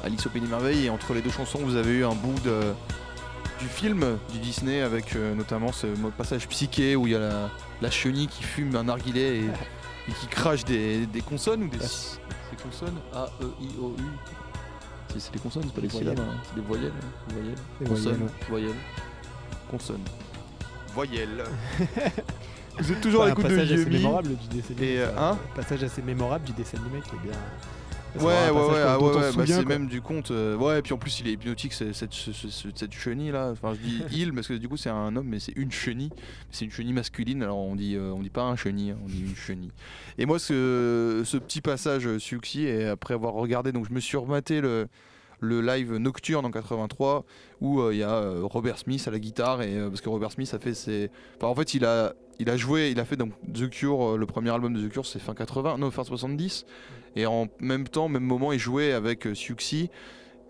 Alice 0.02 0.26
au 0.26 0.30
Pays 0.30 0.40
des 0.40 0.48
Merveilles 0.48 0.86
et 0.86 0.90
entre 0.90 1.12
les 1.12 1.20
deux 1.20 1.30
chansons 1.30 1.58
vous 1.62 1.76
avez 1.76 1.92
eu 1.92 2.04
un 2.06 2.14
bout 2.14 2.40
de, 2.42 2.72
du 3.60 3.66
film 3.66 4.16
du 4.32 4.38
Disney 4.38 4.80
avec 4.80 5.14
euh, 5.14 5.34
notamment 5.34 5.72
ce 5.72 5.86
passage 6.16 6.48
psyché 6.48 6.96
où 6.96 7.06
il 7.06 7.12
y 7.12 7.16
a 7.16 7.18
la, 7.18 7.50
la 7.82 7.90
chenille 7.90 8.28
qui 8.28 8.42
fume 8.44 8.74
un 8.76 8.84
narguilé 8.84 9.20
et, 9.20 10.10
et 10.10 10.12
qui 10.20 10.26
crache 10.26 10.64
des, 10.64 11.04
des 11.04 11.20
consonnes 11.20 11.64
ou 11.64 11.68
des, 11.68 11.76
des 11.76 12.62
consonnes? 12.62 12.96
A, 13.12 13.26
E, 13.42 13.46
I, 13.60 13.68
O, 13.78 13.94
U. 13.98 14.02
C'est- 15.18 15.32
des 15.34 15.38
consonnes, 15.38 15.64
c'est 15.66 15.74
pas 15.74 15.80
des 15.82 15.88
Voyelles. 15.88 16.14
syllabes, 16.16 16.28
hein, 16.28 16.40
c'est 16.48 16.54
des 16.60 16.66
voyelles. 16.66 16.92
hein, 16.98 17.32
Voyelles. 17.34 17.54
Consonnes, 17.86 18.28
voyelles, 18.48 18.70
voyelles. 18.72 18.74
Consonnes. 19.70 20.04
Voyelles. 20.94 21.44
Vous 22.78 22.92
êtes 22.92 23.00
toujours 23.00 23.22
à 23.22 23.26
un 23.26 23.28
l'écoute 23.30 23.44
de 23.44 23.50
passage 23.50 23.72
assez 23.72 23.82
Yumi. 23.84 23.96
mémorable 23.98 24.28
du 24.36 24.48
dessin 24.56 24.74
animé. 24.74 24.92
Et, 24.92 24.98
euh, 25.00 25.08
hein 25.18 25.38
passage 25.54 25.82
assez 25.84 26.02
mémorable 26.02 26.44
du 26.44 26.52
dessin 26.52 26.78
animé 26.78 27.00
qui 27.02 27.14
est 27.16 27.28
bien. 27.28 27.38
Ouais, 28.16 28.26
ouais, 28.26 28.32
un 28.48 28.52
ouais, 28.52 28.80
ah 28.86 28.98
ouais, 29.00 29.32
bah, 29.36 29.44
c'est 29.44 29.64
même 29.66 29.88
du 29.88 30.00
conte. 30.00 30.30
euh, 30.30 30.56
ouais, 30.56 30.78
et 30.78 30.82
puis 30.82 30.92
en 30.92 30.98
plus, 30.98 31.18
il 31.18 31.26
est 31.26 31.32
hypnotique, 31.32 31.72
cette, 31.72 31.94
ce- 31.94 32.32
ce- 32.32 32.48
ce- 32.48 32.68
cette 32.72 32.92
chenille 32.92 33.32
là. 33.32 33.50
Enfin, 33.50 33.74
je 33.74 33.80
dis 33.88 34.02
il 34.12 34.32
parce 34.32 34.46
que 34.46 34.54
du 34.54 34.68
coup, 34.68 34.76
c'est 34.76 34.88
un 34.90 35.16
homme, 35.16 35.26
mais 35.28 35.40
c'est 35.40 35.52
une 35.56 35.72
chenille. 35.72 36.10
C'est 36.52 36.64
une 36.64 36.70
chenille 36.70 36.92
masculine, 36.92 37.42
alors 37.42 37.58
on 37.58 37.74
dit, 37.74 37.96
euh, 37.96 38.12
on 38.12 38.22
dit 38.22 38.30
pas 38.30 38.42
un 38.44 38.54
chenille, 38.54 38.92
hein, 38.92 38.98
on 39.04 39.08
dit 39.08 39.20
une 39.22 39.34
chenille. 39.34 39.72
Et 40.16 40.26
moi, 40.26 40.38
ce, 40.38 41.22
ce 41.24 41.36
petit 41.38 41.60
passage 41.60 42.18
Suxi, 42.18 42.62
et 42.66 42.86
après 42.86 43.14
avoir 43.14 43.32
regardé, 43.34 43.72
donc 43.72 43.88
je 43.88 43.92
me 43.92 43.98
suis 43.98 44.16
rematé 44.16 44.60
le, 44.60 44.86
le 45.40 45.60
live 45.60 45.96
Nocturne 45.96 46.44
en 46.44 46.50
83, 46.50 47.24
où 47.60 47.80
euh, 47.80 47.94
il 47.94 47.98
y 47.98 48.02
a 48.02 48.10
euh, 48.10 48.40
Robert 48.42 48.78
Smith 48.78 49.04
à 49.06 49.10
la 49.10 49.18
guitare, 49.18 49.62
et, 49.62 49.76
euh, 49.76 49.88
parce 49.88 50.00
que 50.00 50.08
Robert 50.08 50.32
Smith 50.32 50.52
a 50.54 50.58
fait 50.58 50.74
ses. 50.74 51.10
En 51.42 51.54
fait, 51.54 51.74
il 51.74 51.84
a, 51.84 52.14
joué, 52.56 52.90
il 52.90 53.00
a 53.00 53.04
fait 53.04 53.16
donc 53.16 53.32
The 53.52 53.68
Cure, 53.68 54.16
le 54.16 54.26
premier 54.26 54.50
album 54.50 54.74
de 54.74 54.86
The 54.86 54.90
Cure, 54.90 55.06
c'est 55.06 55.18
fin 55.18 55.34
80, 55.34 55.78
non, 55.78 55.90
fin 55.90 56.04
70. 56.04 56.66
Et 57.16 57.26
en 57.26 57.48
même 57.60 57.86
temps, 57.86 58.08
même 58.08 58.24
moment, 58.24 58.52
il 58.52 58.58
jouait 58.58 58.92
avec 58.92 59.28
Siouxsie. 59.34 59.90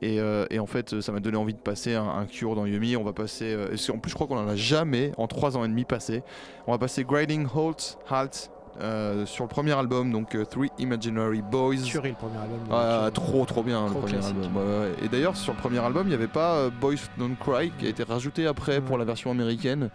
Et, 0.02 0.20
en 0.58 0.66
fait, 0.66 1.00
ça 1.00 1.12
m'a 1.12 1.20
donné 1.20 1.38
envie 1.38 1.54
de 1.54 1.58
passer 1.58 1.94
un, 1.94 2.26
cure 2.26 2.54
dans 2.54 2.66
Yumi. 2.66 2.96
On 2.96 3.04
va 3.04 3.14
passer. 3.14 3.56
en 3.88 3.98
plus, 3.98 4.10
je 4.10 4.14
crois 4.14 4.26
qu'on 4.26 4.36
en 4.36 4.48
a 4.48 4.56
jamais 4.56 5.12
en 5.16 5.26
3 5.26 5.56
ans 5.56 5.64
et 5.64 5.68
demi 5.68 5.84
passé. 5.84 6.22
On 6.66 6.72
va 6.72 6.78
passer 6.78 7.04
Grinding 7.04 7.46
Halt, 7.54 7.98
Halt 8.10 8.50
euh, 8.80 9.24
sur 9.26 9.44
le 9.44 9.48
premier 9.48 9.72
album, 9.72 10.10
donc 10.10 10.34
euh, 10.34 10.44
Three 10.44 10.70
Imaginary 10.78 11.42
Boys. 11.42 11.74
Le 11.76 12.12
premier 12.14 12.36
album. 12.36 12.58
Ah, 12.70 13.02
Cure. 13.04 13.12
trop 13.12 13.44
trop 13.44 13.62
bien 13.62 13.86
Trop 13.86 13.94
le 13.94 14.00
premier 14.00 14.12
classique. 14.14 14.36
album. 14.42 14.56
Ouais. 14.56 14.92
Et 15.02 15.08
d'ailleurs 15.08 15.36
sur 15.36 15.52
le 15.52 15.58
premier 15.58 15.78
album 15.78 16.06
il 16.06 16.10
n'y 16.10 16.14
avait 16.14 16.26
pas 16.26 16.54
euh, 16.56 16.70
Boys 16.80 16.94
Don't 17.18 17.36
Cry 17.38 17.70
qui 17.78 17.86
a 17.86 17.88
été 17.88 18.02
rajouté 18.02 18.46
après 18.46 18.80
pour 18.80 18.98
la 18.98 19.04
version 19.04 19.30
américaine. 19.30 19.90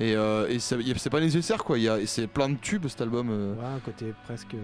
Et, 0.00 0.14
euh, 0.16 0.48
et 0.48 0.58
c'est 0.58 1.10
pas 1.10 1.20
nécessaire 1.20 1.64
quoi. 1.64 1.76
C'est 2.06 2.26
plein 2.26 2.48
de 2.48 2.56
tubes 2.56 2.86
cet 2.88 3.00
album. 3.02 3.28
euh. 3.30 3.54
Ouais, 3.54 3.76
un 3.76 3.80
côté 3.80 4.14
presque 4.24 4.56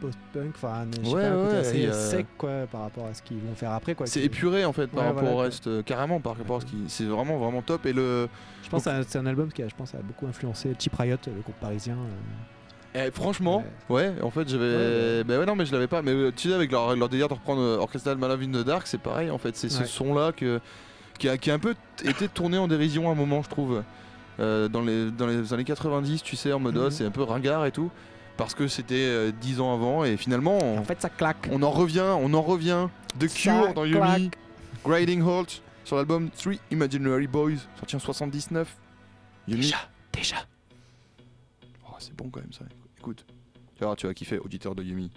post-punk, 0.00 0.52
enfin, 0.56 0.84
Ouais, 1.04 1.30
ouais, 1.30 1.92
sec 1.92 2.26
quoi, 2.36 2.66
par 2.70 2.80
rapport 2.82 3.06
à 3.06 3.14
ce 3.14 3.22
qu'ils 3.22 3.38
vont 3.38 3.54
faire 3.54 3.70
après. 3.70 3.94
quoi. 3.94 4.06
C'est 4.06 4.22
épuré 4.22 4.64
en 4.64 4.72
fait 4.72 4.88
par 4.88 5.02
Ouais, 5.02 5.06
rapport 5.10 5.22
voilà, 5.22 5.36
au 5.36 5.40
reste, 5.42 5.68
euh, 5.68 5.82
carrément 5.82 6.18
par 6.18 6.36
rapport 6.36 6.56
à 6.56 6.60
ce 6.60 6.66
qui. 6.66 6.76
C'est 6.88 7.04
vraiment 7.04 7.38
vraiment 7.38 7.62
top. 7.62 7.86
Et 7.86 7.92
le. 7.92 8.28
Je 8.64 8.68
pense 8.68 8.84
que 8.84 8.90
c'est 9.06 9.18
un- 9.18 9.26
album 9.26 9.52
qui 9.52 9.62
a, 9.62 9.68
je 9.68 9.74
pense, 9.76 9.94
a 9.94 9.98
beaucoup 9.98 10.26
influencé 10.26 10.74
Cheap 10.76 10.96
Riot, 10.96 11.16
le 11.26 11.40
groupe 11.42 11.54
parisien. 11.60 11.94
euh. 11.94 12.51
Eh, 12.94 13.10
franchement, 13.10 13.64
ouais. 13.88 14.12
en 14.22 14.30
fait 14.30 14.46
j'avais. 14.48 15.24
bah 15.24 15.38
ouais, 15.38 15.46
non, 15.46 15.56
mais 15.56 15.64
je 15.64 15.72
l'avais 15.72 15.86
pas. 15.86 16.02
Mais 16.02 16.10
euh, 16.12 16.30
tu 16.34 16.48
sais, 16.48 16.54
avec 16.54 16.70
leur, 16.70 16.94
leur 16.94 17.08
délire 17.08 17.28
de 17.28 17.34
reprendre 17.34 17.60
euh, 17.62 17.78
Orchestral 17.78 18.18
Malavine 18.18 18.52
de 18.52 18.62
Dark, 18.62 18.86
c'est 18.86 19.00
pareil 19.00 19.30
en 19.30 19.38
fait. 19.38 19.56
C'est 19.56 19.70
ce 19.70 19.80
Ouais. 19.80 19.86
son 19.86 20.14
là 20.14 20.32
que, 20.32 20.60
qui, 21.18 21.28
a, 21.28 21.38
qui 21.38 21.50
a 21.50 21.54
un 21.54 21.58
peu 21.58 21.74
été 22.04 22.28
tourné 22.28 22.58
en 22.58 22.68
dérision 22.68 23.08
à 23.08 23.12
un 23.12 23.14
moment, 23.14 23.42
je 23.42 23.48
trouve. 23.48 23.82
Euh, 24.40 24.66
dans, 24.68 24.80
les, 24.82 25.10
dans 25.10 25.26
les 25.26 25.52
années 25.52 25.64
90, 25.64 26.22
tu 26.22 26.36
sais, 26.36 26.52
en 26.52 26.58
mode 26.58 26.76
oh, 26.78 26.84
Mhm. 26.84 26.90
c'est 26.90 27.04
un 27.04 27.10
peu 27.10 27.22
ringard 27.22 27.64
et 27.66 27.70
tout. 27.72 27.90
Parce 28.38 28.54
que 28.54 28.66
c'était 28.66 28.94
euh, 28.96 29.30
10 29.40 29.60
ans 29.60 29.74
avant 29.74 30.04
et 30.04 30.16
finalement. 30.16 30.58
On, 30.62 30.78
En 30.78 30.84
fait, 30.84 31.00
ça 31.00 31.10
claque. 31.10 31.48
on 31.52 31.62
en 31.62 31.70
revient, 31.70 32.04
on 32.18 32.32
en 32.34 32.40
revient. 32.42 32.88
The 33.20 33.28
Ça 33.28 33.52
Cure 33.62 33.74
dans 33.74 33.84
Yumi. 33.84 34.30
Grinding 34.84 35.22
Halt 35.22 35.62
sur 35.84 35.96
l'album 35.96 36.30
Three 36.30 36.58
Imaginary 36.70 37.26
Boys, 37.26 37.56
sorti 37.78 37.96
en 37.96 37.98
79. 38.00 38.68
Yumi. 39.48 39.60
Déjà, 39.62 39.76
déjà. 40.12 40.36
Oh, 41.86 41.94
c'est 41.98 42.14
bon 42.16 42.28
quand 42.30 42.40
même 42.40 42.52
ça. 42.52 42.64
Écoute, 43.02 43.26
tu 43.74 43.82
vas 43.82 43.96
tu 43.96 44.14
kiffer, 44.14 44.38
auditeur 44.38 44.76
de 44.76 44.84
Yumi. 44.84 45.10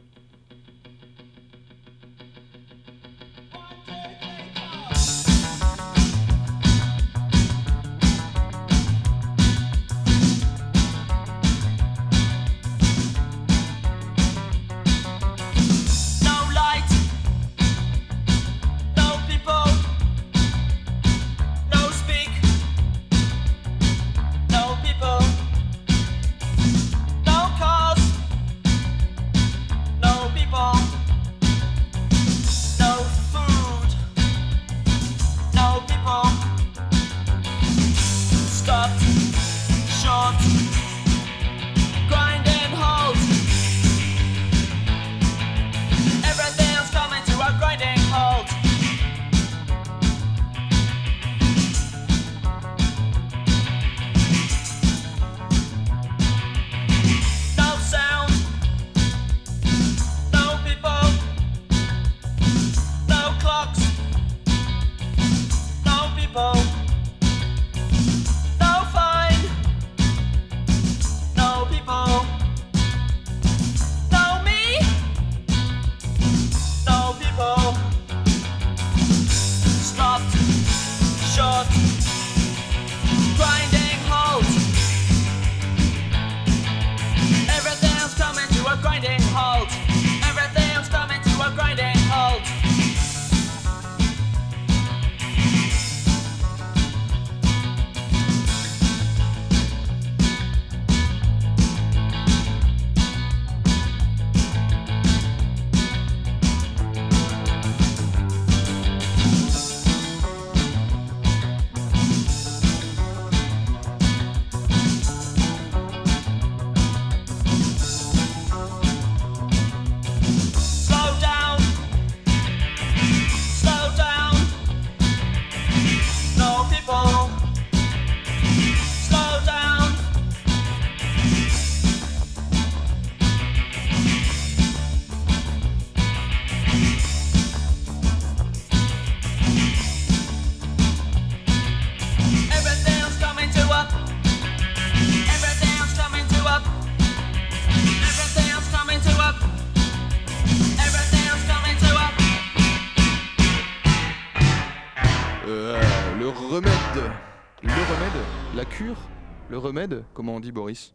Remède. 159.76 160.04
Comment 160.14 160.36
on 160.36 160.40
dit 160.40 160.54
Boris? 160.54 160.94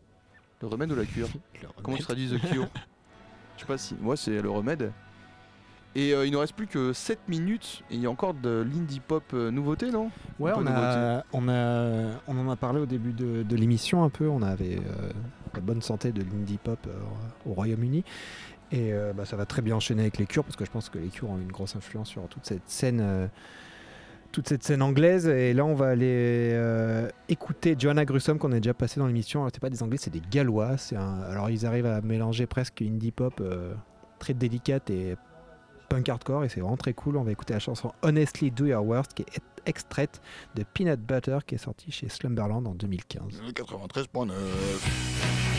Le 0.62 0.68
remède 0.68 0.90
ou 0.90 0.96
la 0.96 1.04
cure? 1.04 1.28
Comment 1.82 1.96
tu 1.96 2.02
traduis 2.02 2.30
The 2.30 2.40
Cure? 2.50 2.68
Je 3.56 3.60
sais 3.60 3.66
pas 3.66 3.78
si. 3.78 3.94
Moi, 4.00 4.16
c'est 4.16 4.40
le 4.40 4.50
remède. 4.50 4.90
Et 5.94 6.14
euh, 6.14 6.24
il 6.24 6.32
nous 6.32 6.38
reste 6.38 6.54
plus 6.54 6.68
que 6.68 6.92
7 6.92 7.18
minutes 7.28 7.82
et 7.90 7.96
il 7.96 8.00
y 8.00 8.06
a 8.06 8.10
encore 8.10 8.32
de 8.32 8.64
l'indie 8.72 9.00
pop 9.00 9.24
euh, 9.34 9.50
nouveauté, 9.50 9.90
non? 9.90 10.10
Ouais, 10.38 10.52
on 10.54 10.64
a, 10.66 11.24
on, 11.32 11.48
a, 11.48 12.20
on 12.28 12.38
en 12.38 12.48
a 12.48 12.56
parlé 12.56 12.80
au 12.80 12.86
début 12.86 13.12
de, 13.12 13.42
de 13.42 13.56
l'émission 13.56 14.04
un 14.04 14.08
peu. 14.08 14.28
On 14.28 14.40
avait 14.40 14.76
euh, 14.76 15.10
la 15.52 15.60
bonne 15.60 15.82
santé 15.82 16.12
de 16.12 16.22
l'indie 16.22 16.58
pop 16.58 16.78
au 17.44 17.52
Royaume-Uni. 17.52 18.04
Et 18.72 18.92
bah, 19.16 19.24
ça 19.24 19.34
va 19.34 19.46
très 19.46 19.62
bien 19.62 19.74
enchaîner 19.74 20.02
avec 20.02 20.16
les 20.18 20.26
Cures 20.26 20.44
parce 20.44 20.54
que 20.54 20.64
je 20.64 20.70
pense 20.70 20.90
que 20.90 20.98
les 20.98 21.08
Cures 21.08 21.28
ont 21.28 21.38
une 21.38 21.50
grosse 21.50 21.74
influence 21.74 22.08
sur 22.08 22.28
toute 22.28 22.46
cette 22.46 22.68
scène. 22.70 23.28
Toute 24.32 24.48
cette 24.48 24.62
scène 24.62 24.82
anglaise. 24.82 25.26
Et 25.26 25.52
là 25.52 25.64
on 25.64 25.74
va 25.74 25.88
aller 25.88 26.50
euh, 26.52 27.08
écouter 27.28 27.76
Joanna 27.78 28.04
Grussom 28.04 28.38
qu'on 28.38 28.52
a 28.52 28.56
déjà 28.56 28.74
passé 28.74 29.00
dans 29.00 29.06
l'émission. 29.06 29.40
Alors 29.40 29.50
c'est 29.52 29.60
pas 29.60 29.70
des 29.70 29.82
anglais 29.82 29.98
c'est 29.98 30.10
des 30.10 30.22
gallois. 30.30 30.76
Alors 31.28 31.50
ils 31.50 31.66
arrivent 31.66 31.86
à 31.86 32.00
mélanger 32.00 32.46
presque 32.46 32.82
indie 32.82 33.12
pop 33.12 33.40
euh, 33.40 33.74
très 34.18 34.34
délicate 34.34 34.90
et 34.90 35.16
punk 35.88 36.08
hardcore. 36.08 36.44
Et 36.44 36.48
c'est 36.48 36.60
vraiment 36.60 36.76
très 36.76 36.94
cool. 36.94 37.16
On 37.16 37.22
va 37.22 37.32
écouter 37.32 37.54
la 37.54 37.60
chanson 37.60 37.92
Honestly 38.02 38.50
Do 38.50 38.66
Your 38.66 38.84
Worst 38.86 39.14
qui 39.14 39.22
est 39.22 39.42
extraite 39.66 40.20
de 40.54 40.62
Peanut 40.62 41.00
Butter 41.00 41.38
qui 41.46 41.56
est 41.56 41.58
sortie 41.58 41.90
chez 41.90 42.08
Slumberland 42.08 42.66
en 42.66 42.74
2015 42.74 43.42
Le 43.44 43.52
93.9. 43.52 45.49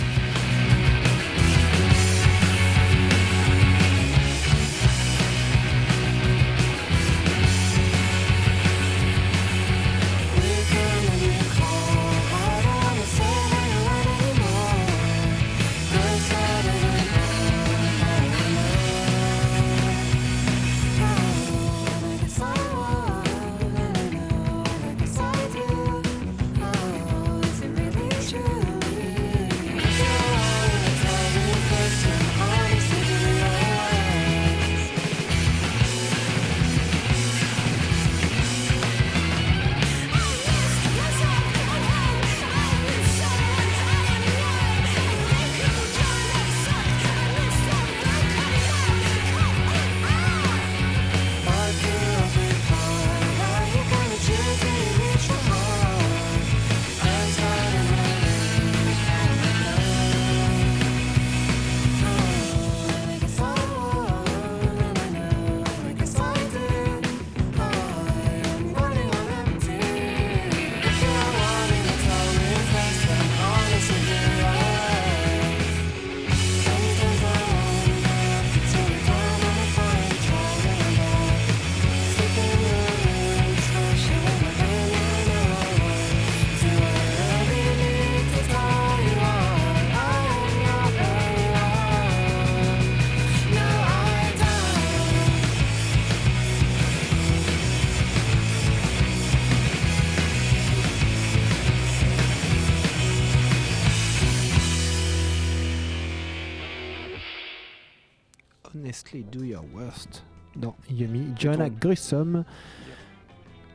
Dans 110.55 110.75
Yumi 110.89 111.27
Joanna 111.39 111.69
Grissom 111.69 112.43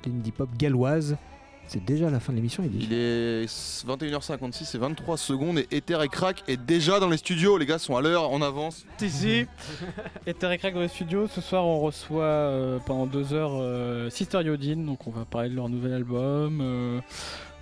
l'indie 0.05 0.33
pop 0.33 0.51
galloise 0.57 1.17
c'est 1.69 1.85
déjà 1.85 2.11
la 2.11 2.21
fin 2.21 2.33
de 2.33 2.37
l'émission 2.37 2.63
il 2.65 2.77
est 2.77 2.85
Il 2.85 2.93
est 2.93 3.47
21h56 3.47 4.77
et 4.77 4.79
23 4.79 5.17
secondes 5.17 5.59
et 5.59 5.67
Ether 5.73 5.99
et 6.05 6.09
Crack 6.09 6.45
est 6.47 6.57
déjà 6.57 7.01
dans 7.01 7.09
les 7.09 7.17
studios. 7.17 7.59
Les 7.59 7.67
gars 7.67 7.79
sont 7.79 7.97
à 7.97 8.01
l'heure, 8.01 8.31
en 8.31 8.41
avance. 8.41 8.87
ici. 9.01 9.47
Et 10.27 10.35
Terry 10.35 10.59
Crack 10.59 10.75
dans 10.75 10.81
les 10.81 10.89
studios. 10.89 11.27
Ce 11.27 11.41
soir, 11.41 11.65
on 11.65 11.81
reçoit 11.81 12.23
euh, 12.23 12.79
pendant 12.87 13.07
deux 13.07 13.33
heures 13.33 13.55
euh, 13.55 14.11
Sister 14.11 14.43
Yodine. 14.43 14.87
Donc, 14.87 15.07
on 15.09 15.11
va 15.11 15.25
parler 15.25 15.49
de 15.49 15.57
leur 15.57 15.69
nouvel 15.69 15.93
album, 15.93 16.61
euh, 16.61 17.01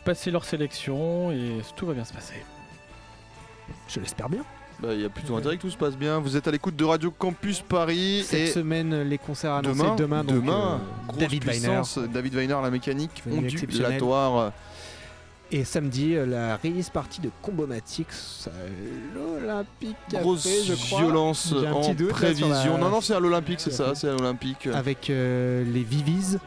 passer 0.04 0.30
leur 0.30 0.44
sélection 0.44 1.32
et 1.32 1.62
tout 1.76 1.86
va 1.86 1.94
bien 1.94 2.04
se 2.04 2.12
passer. 2.12 2.44
je 3.88 4.00
l'espère 4.00 4.28
bien 4.28 4.44
Bah, 4.80 4.88
il 4.92 5.00
y 5.00 5.04
a 5.04 5.08
plutôt 5.08 5.36
intérêt 5.36 5.56
que 5.56 5.62
tout 5.62 5.70
se 5.70 5.76
passe 5.76 5.96
bien. 5.96 6.18
Vous 6.18 6.36
êtes 6.36 6.46
à 6.48 6.50
l'écoute 6.50 6.76
de 6.76 6.84
Radio 6.84 7.10
Campus 7.10 7.60
Paris 7.60 8.24
cette 8.26 8.40
et 8.40 8.46
semaine 8.48 9.02
les 9.02 9.18
concerts 9.18 9.52
annoncés 9.52 9.78
demain, 9.80 9.94
demain, 9.94 10.24
donc, 10.24 10.36
demain, 10.42 10.80
euh, 11.10 11.18
David 11.18 11.44
Weiner 11.44 11.82
David 12.12 12.34
Weiner, 12.34 12.56
la 12.62 12.70
mécanique, 12.70 13.22
ondulatoire. 13.30 14.52
Et 15.52 15.62
samedi, 15.64 16.14
euh, 16.16 16.26
la 16.26 16.56
release 16.56 16.90
partie 16.90 17.20
de 17.20 17.30
Combomatics 17.42 18.08
à 18.46 18.50
l'Olympique 19.14 19.96
Grosse 20.10 20.48
je 20.66 20.74
crois. 20.74 21.00
violence 21.02 21.52
en 21.52 21.94
prévision. 22.08 22.48
la- 22.74 22.78
Non, 22.78 22.88
non, 22.90 23.00
c'est 23.00 23.14
à 23.14 23.20
l'Olympique, 23.20 23.60
c'est 23.60 23.70
ça, 23.70 23.94
c'est 23.94 24.08
à 24.08 24.12
l'Olympique. 24.12 24.66
Avec 24.72 25.10
euh, 25.10 25.62
les 25.72 25.82
Vivis. 25.84 26.38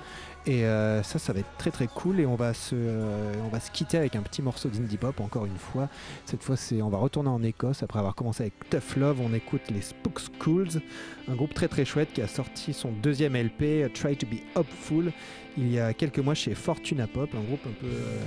Et 0.47 0.63
euh, 0.63 1.03
ça, 1.03 1.19
ça 1.19 1.33
va 1.33 1.39
être 1.39 1.57
très 1.57 1.71
très 1.71 1.87
cool. 1.87 2.21
Et 2.21 2.25
on 2.25 2.35
va 2.35 2.53
se, 2.53 2.73
euh, 2.73 3.33
on 3.45 3.49
va 3.49 3.59
se 3.59 3.69
quitter 3.69 3.97
avec 3.97 4.15
un 4.15 4.21
petit 4.21 4.41
morceau 4.41 4.69
d'indie 4.69 4.97
pop 4.97 5.19
encore 5.19 5.45
une 5.45 5.57
fois. 5.57 5.89
Cette 6.25 6.41
fois, 6.41 6.55
c'est, 6.55 6.81
on 6.81 6.89
va 6.89 6.97
retourner 6.97 7.29
en 7.29 7.43
Écosse 7.43 7.83
après 7.83 7.99
avoir 7.99 8.15
commencé 8.15 8.43
avec 8.43 8.69
Tough 8.69 8.95
Love. 8.95 9.19
On 9.21 9.33
écoute 9.33 9.61
les 9.69 9.81
Spook 9.81 10.19
Schools, 10.19 10.81
un 11.27 11.35
groupe 11.35 11.53
très 11.53 11.67
très 11.67 11.83
chouette 11.83 12.13
qui 12.13 12.21
a 12.21 12.27
sorti 12.27 12.73
son 12.73 12.91
deuxième 12.91 13.35
LP, 13.35 13.91
Try 13.93 14.15
to 14.15 14.25
Be 14.25 14.37
Hopeful, 14.55 15.11
il 15.57 15.71
y 15.71 15.79
a 15.79 15.93
quelques 15.93 16.19
mois 16.19 16.35
chez 16.35 16.55
Fortuna 16.55 17.07
Pop, 17.07 17.29
un 17.35 17.43
groupe 17.43 17.65
un 17.65 17.81
peu 17.81 17.87
euh, 17.87 18.19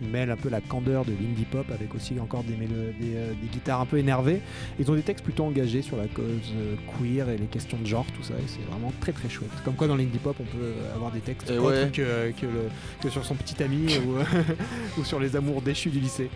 qui 0.00 0.08
mêle 0.10 0.30
un 0.30 0.36
peu 0.36 0.48
la 0.48 0.60
candeur 0.60 1.04
de 1.04 1.12
l'indie 1.12 1.44
pop 1.44 1.66
avec 1.72 1.94
aussi 1.94 2.18
encore 2.20 2.42
des, 2.44 2.54
mélo- 2.54 2.92
des, 2.98 3.14
euh, 3.16 3.32
des 3.40 3.48
guitares 3.48 3.80
un 3.80 3.86
peu 3.86 3.98
énervées. 3.98 4.40
Ils 4.78 4.90
ont 4.90 4.94
des 4.94 5.02
textes 5.02 5.24
plutôt 5.24 5.44
engagés 5.44 5.82
sur 5.82 5.96
la 5.96 6.06
cause 6.06 6.24
euh, 6.56 6.74
queer 6.98 7.28
et 7.28 7.36
les 7.36 7.46
questions 7.46 7.78
de 7.78 7.86
genre, 7.86 8.06
tout 8.16 8.22
ça, 8.22 8.34
et 8.34 8.46
c'est 8.48 8.62
vraiment 8.70 8.92
très 9.00 9.12
très 9.12 9.28
chouette. 9.28 9.50
Comme 9.64 9.74
quoi 9.74 9.86
dans 9.86 9.96
l'indie 9.96 10.18
pop, 10.18 10.36
on 10.40 10.44
peut 10.44 10.72
avoir 10.94 11.10
des 11.12 11.20
textes 11.20 11.50
autres 11.50 11.84
ouais. 11.84 11.90
que, 11.92 12.30
que, 12.40 12.46
le- 12.46 12.68
que 13.02 13.10
sur 13.10 13.24
son 13.24 13.34
petit 13.34 13.62
ami 13.62 13.86
ou, 14.06 15.00
ou 15.00 15.04
sur 15.04 15.20
les 15.20 15.36
amours 15.36 15.60
déchus 15.62 15.90
du 15.90 16.00
lycée. 16.00 16.30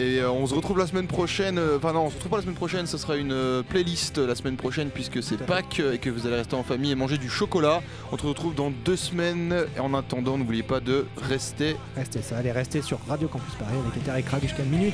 Et 0.00 0.20
euh, 0.20 0.30
on 0.30 0.46
se 0.46 0.54
retrouve 0.54 0.78
la 0.78 0.86
semaine 0.86 1.06
prochaine. 1.08 1.58
euh, 1.58 1.76
Enfin 1.76 1.92
non, 1.92 2.02
on 2.06 2.10
se 2.10 2.14
retrouve 2.14 2.30
pas 2.30 2.36
la 2.36 2.42
semaine 2.42 2.54
prochaine. 2.54 2.86
Ce 2.86 2.98
sera 2.98 3.16
une 3.16 3.32
euh, 3.32 3.62
playlist 3.62 4.18
la 4.18 4.34
semaine 4.34 4.56
prochaine 4.56 4.90
puisque 4.90 5.22
c'est. 5.22 5.36
Pâques 5.44 5.80
et 5.80 5.98
que 5.98 6.10
vous 6.10 6.26
allez 6.26 6.36
rester 6.36 6.54
en 6.56 6.62
famille 6.62 6.92
et 6.92 6.94
manger 6.94 7.18
du 7.18 7.28
chocolat. 7.28 7.82
On 8.12 8.18
se 8.18 8.26
retrouve 8.26 8.54
dans 8.54 8.70
deux 8.70 8.96
semaines. 8.96 9.54
Et 9.76 9.80
en 9.80 9.94
attendant, 9.94 10.38
n'oubliez 10.38 10.62
pas 10.62 10.80
de 10.80 11.06
rester 11.16 11.76
Restez 11.96 12.22
ça, 12.22 12.36
allez 12.38 12.52
rester 12.52 12.82
sur 12.82 12.98
Radio 13.08 13.28
Campus 13.28 13.54
Paris 13.54 13.74
avec 13.86 14.02
Ether 14.02 14.18
et 14.18 14.22
Crack 14.22 14.42
jusqu'à 14.42 14.62
minuit. 14.62 14.92